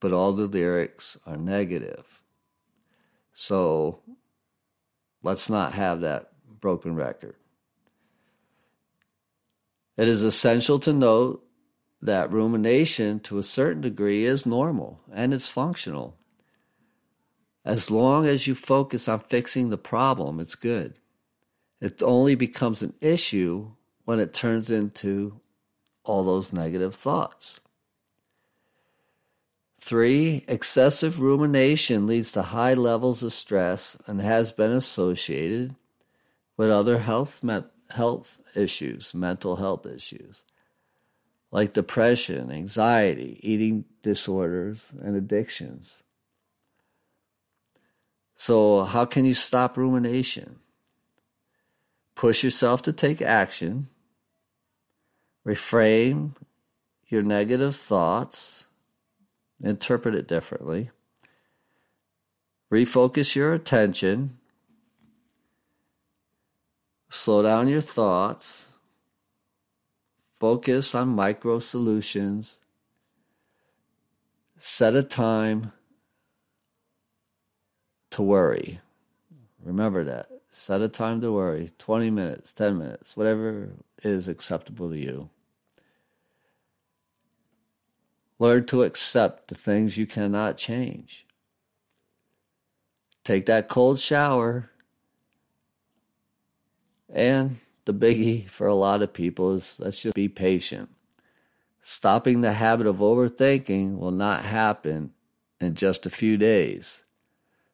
but 0.01 0.15
all 0.15 0.33
the 0.33 0.47
lyrics 0.47 1.19
are 1.27 1.37
negative. 1.37 2.23
So 3.35 4.01
let's 5.23 5.51
not 5.51 5.75
have 5.75 6.01
that 6.01 6.33
broken 6.61 6.95
record. 6.95 7.35
It 9.99 10.09
is 10.09 10.23
essential 10.23 10.79
to 10.79 10.93
note 10.95 11.45
that 12.03 12.33
rumination, 12.33 13.21
to 13.21 13.39
a 13.39 13.43
certain 13.43 13.81
degree, 13.81 14.25
is 14.25 14.45
normal 14.45 15.01
and 15.13 15.33
it's 15.33 15.49
functional. 15.49 16.17
As 17.65 17.91
long 17.91 18.27
as 18.27 18.47
you 18.47 18.57
focus 18.57 19.09
on 19.09 19.21
fixing 19.21 19.71
the 19.71 19.79
problem, 19.79 20.41
it's 20.41 20.57
good. 20.57 20.95
It 21.81 22.03
only 22.03 22.35
becomes 22.35 22.83
an 22.83 22.95
issue 23.01 23.71
when 24.05 24.19
it 24.19 24.35
turns 24.35 24.71
into 24.71 25.41
all 26.05 26.25
those 26.25 26.53
negative 26.53 26.95
thoughts. 26.95 27.61
Three, 29.79 30.45
excessive 30.47 31.19
rumination 31.19 32.07
leads 32.07 32.33
to 32.33 32.43
high 32.43 32.75
levels 32.75 33.23
of 33.23 33.33
stress 33.33 33.99
and 34.07 34.21
has 34.21 34.53
been 34.53 34.71
associated 34.71 35.75
with 36.57 36.71
other 36.71 36.99
health, 36.99 37.45
health 37.91 38.41
issues, 38.55 39.13
mental 39.13 39.57
health 39.57 39.85
issues, 39.87 40.43
like 41.53 41.75
depression, 41.75 42.51
anxiety, 42.51 43.39
eating 43.43 43.85
disorders, 44.03 44.91
and 45.03 45.15
addictions. 45.15 46.03
So, 48.35 48.83
how 48.83 49.05
can 49.05 49.27
you 49.27 49.35
stop 49.35 49.77
rumination? 49.77 50.57
Push 52.15 52.43
yourself 52.43 52.81
to 52.83 52.93
take 52.93 53.21
action, 53.21 53.89
reframe 55.47 56.33
your 57.07 57.23
negative 57.23 57.77
thoughts, 57.77 58.67
interpret 59.63 60.15
it 60.15 60.27
differently, 60.27 60.91
refocus 62.73 63.37
your 63.37 63.53
attention, 63.53 64.39
slow 67.11 67.43
down 67.43 67.69
your 67.69 67.83
thoughts, 67.83 68.72
focus 70.43 70.93
on 70.93 71.07
micro 71.07 71.61
solutions, 71.61 72.59
set 74.59 74.97
a 74.97 75.03
time 75.05 75.71
to 78.11 78.21
worry. 78.21 78.81
Remember 79.63 80.03
that. 80.03 80.27
Set 80.51 80.81
a 80.81 80.89
time 80.89 81.21
to 81.21 81.31
worry 81.31 81.71
20 81.79 82.11
minutes, 82.11 82.53
10 82.55 82.77
minutes, 82.77 83.17
whatever 83.17 83.71
is 84.03 84.27
acceptable 84.27 84.91
to 84.91 84.99
you. 84.99 85.31
Learn 88.41 88.67
to 88.67 88.83
accept 88.83 89.47
the 89.47 89.55
things 89.55 89.97
you 89.97 90.09
cannot 90.09 90.57
change. 90.57 91.25
Take 93.23 93.47
that 93.47 93.69
cold 93.69 94.01
shower. 94.01 94.71
And 97.09 97.59
the 97.85 97.95
biggie 97.95 98.49
for 98.49 98.67
a 98.67 98.75
lot 98.75 99.03
of 99.03 99.13
people 99.13 99.55
is 99.55 99.77
let's 99.79 100.03
just 100.03 100.15
be 100.15 100.29
patient. 100.29 100.91
Stopping 101.81 102.41
the 102.41 102.53
habit 102.53 102.87
of 102.87 102.99
overthinking 102.99 103.99
will 103.99 104.13
not 104.13 104.45
happen 104.45 105.13
in 105.61 105.75
just 105.75 106.07
a 106.07 106.11
few 106.11 106.37
days. 106.37 107.03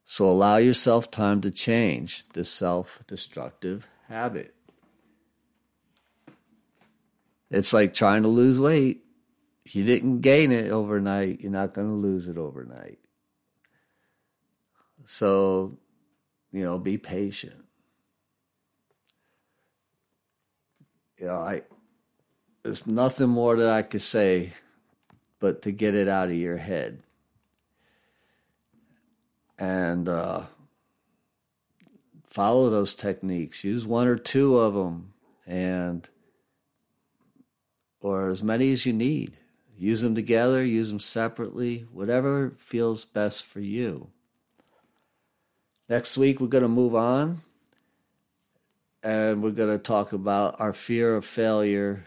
So 0.04 0.26
allow 0.26 0.56
yourself 0.56 1.10
time 1.10 1.42
to 1.42 1.50
change 1.50 2.26
this 2.30 2.48
self 2.50 3.02
destructive 3.06 3.86
habit. 4.08 4.54
It's 7.50 7.72
like 7.72 7.92
trying 7.92 8.22
to 8.22 8.28
lose 8.28 8.58
weight. 8.58 9.04
If 9.64 9.76
you 9.76 9.84
didn't 9.84 10.22
gain 10.22 10.50
it 10.50 10.70
overnight, 10.70 11.42
you're 11.42 11.52
not 11.52 11.74
going 11.74 11.88
to 11.88 11.94
lose 11.94 12.26
it 12.26 12.38
overnight. 12.38 12.98
So, 15.04 15.78
you 16.52 16.62
know, 16.62 16.78
be 16.78 16.96
patient. 16.96 17.67
You 21.18 21.26
know, 21.26 21.36
I 21.36 21.62
there's 22.62 22.86
nothing 22.86 23.28
more 23.28 23.56
that 23.56 23.68
I 23.68 23.82
could 23.82 24.02
say 24.02 24.52
but 25.40 25.62
to 25.62 25.72
get 25.72 25.94
it 25.94 26.08
out 26.08 26.28
of 26.28 26.34
your 26.34 26.56
head 26.56 27.02
and 29.58 30.08
uh, 30.08 30.42
follow 32.26 32.70
those 32.70 32.94
techniques. 32.94 33.64
Use 33.64 33.86
one 33.86 34.06
or 34.06 34.16
two 34.16 34.58
of 34.58 34.74
them, 34.74 35.12
and 35.46 36.08
or 38.00 38.28
as 38.28 38.42
many 38.42 38.72
as 38.72 38.86
you 38.86 38.92
need. 38.92 39.36
Use 39.76 40.00
them 40.00 40.14
together, 40.14 40.64
use 40.64 40.90
them 40.90 40.98
separately, 40.98 41.86
whatever 41.92 42.54
feels 42.58 43.04
best 43.04 43.44
for 43.44 43.60
you. 43.60 44.08
Next 45.88 46.18
week, 46.18 46.40
we're 46.40 46.48
going 46.48 46.62
to 46.62 46.68
move 46.68 46.96
on 46.96 47.42
and 49.02 49.42
we're 49.42 49.50
going 49.50 49.70
to 49.76 49.78
talk 49.78 50.12
about 50.12 50.60
our 50.60 50.72
fear 50.72 51.16
of 51.16 51.24
failure 51.24 52.04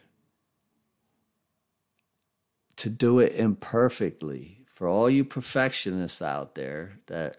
to 2.77 2.89
do 2.89 3.19
it 3.19 3.34
imperfectly 3.34 4.60
for 4.73 4.88
all 4.88 5.10
you 5.10 5.23
perfectionists 5.23 6.21
out 6.21 6.56
there 6.56 6.93
that 7.08 7.38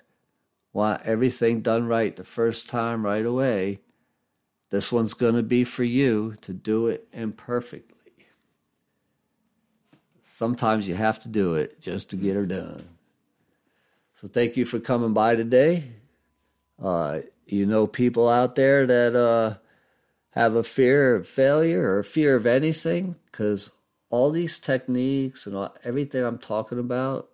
want 0.73 1.03
everything 1.03 1.61
done 1.61 1.87
right 1.87 2.17
the 2.17 2.25
first 2.25 2.69
time 2.69 3.05
right 3.05 3.27
away, 3.27 3.81
This 4.73 4.91
one's 4.91 5.13
going 5.13 5.35
to 5.35 5.43
be 5.43 5.65
for 5.65 5.85
you 5.85 6.35
to 6.41 6.55
do 6.55 6.87
it 6.87 7.07
imperfectly. 7.13 8.13
Sometimes 10.25 10.89
you 10.89 10.95
have 10.95 11.21
to 11.21 11.29
do 11.29 11.57
it 11.57 11.79
just 11.79 12.09
to 12.11 12.17
get 12.17 12.37
her 12.37 12.47
done. 12.47 12.89
So 14.15 14.29
thank 14.29 14.57
you 14.57 14.65
for 14.65 14.81
coming 14.81 15.13
by 15.13 15.37
today. 15.37 15.85
Uh, 16.83 17.21
you 17.47 17.67
know 17.67 17.87
people 17.87 18.29
out 18.29 18.55
there 18.55 18.87
that 18.87 19.17
uh, 19.17 19.57
have 20.31 20.55
a 20.55 20.65
fear 20.65 21.15
of 21.15 21.27
failure 21.27 21.97
or 21.97 22.03
fear 22.03 22.37
of 22.37 22.47
anything 22.47 23.17
because 23.27 23.71
all 24.11 24.31
these 24.31 24.59
techniques 24.59 25.47
and 25.47 25.57
all, 25.57 25.75
everything 25.85 26.25
I'm 26.25 26.39
talking 26.39 26.79
about, 26.79 27.31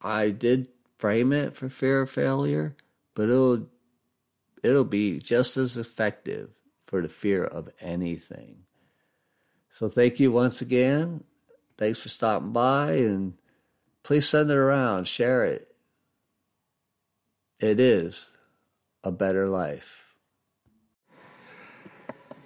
I 0.00 0.30
did 0.30 0.68
frame 0.98 1.32
it 1.32 1.56
for 1.56 1.68
fear 1.68 2.02
of 2.02 2.10
failure, 2.10 2.76
but 3.14 3.24
it'll 3.28 3.68
it'll 4.62 4.84
be 4.84 5.18
just 5.18 5.56
as 5.56 5.76
effective 5.76 6.50
for 6.86 7.00
the 7.00 7.08
fear 7.08 7.44
of 7.44 7.70
anything. 7.80 8.64
So 9.70 9.88
thank 9.88 10.20
you 10.20 10.32
once 10.32 10.60
again. 10.60 11.24
Thanks 11.78 12.02
for 12.02 12.08
stopping 12.08 12.52
by 12.52 12.92
and 12.94 13.34
please 14.02 14.28
send 14.28 14.50
it 14.50 14.56
around, 14.56 15.06
share 15.08 15.44
it. 15.44 15.68
It 17.60 17.78
is 17.78 18.29
a 19.02 19.10
better 19.10 19.48
life. 19.48 20.14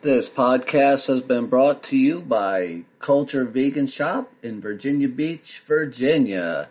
This 0.03 0.29
podcast 0.29 1.07
has 1.07 1.23
been 1.23 1.47
brought 1.47 1.83
to 1.85 1.97
you 1.97 2.21
by 2.21 2.85
Culture 2.99 3.47
Vegan 3.47 3.87
Shop 3.87 4.31
in 4.43 4.61
Virginia 4.61 5.09
Beach, 5.09 5.61
Virginia. 5.61 6.69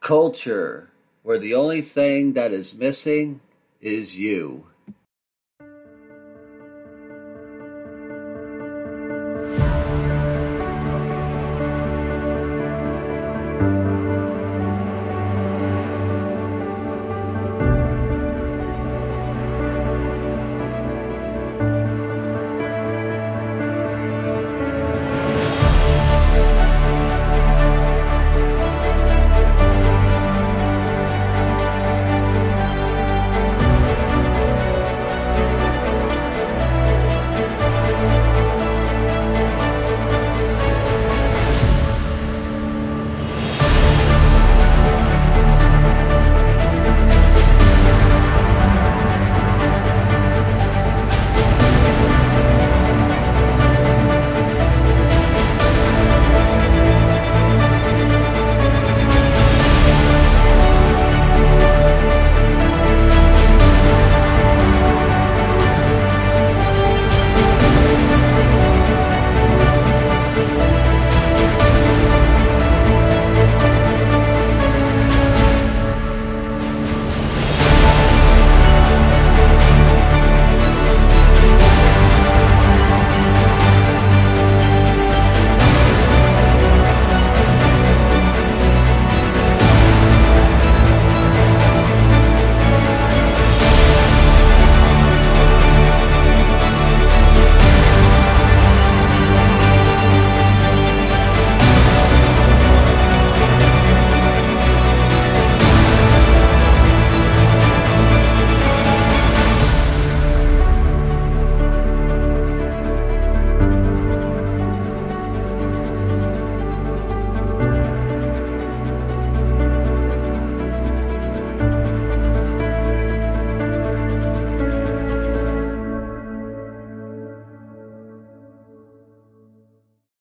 Culture, 0.00 0.90
where 1.24 1.38
the 1.38 1.54
only 1.54 1.82
thing 1.82 2.34
that 2.34 2.52
is 2.52 2.76
missing 2.76 3.40
is 3.80 4.16
you. 4.16 4.66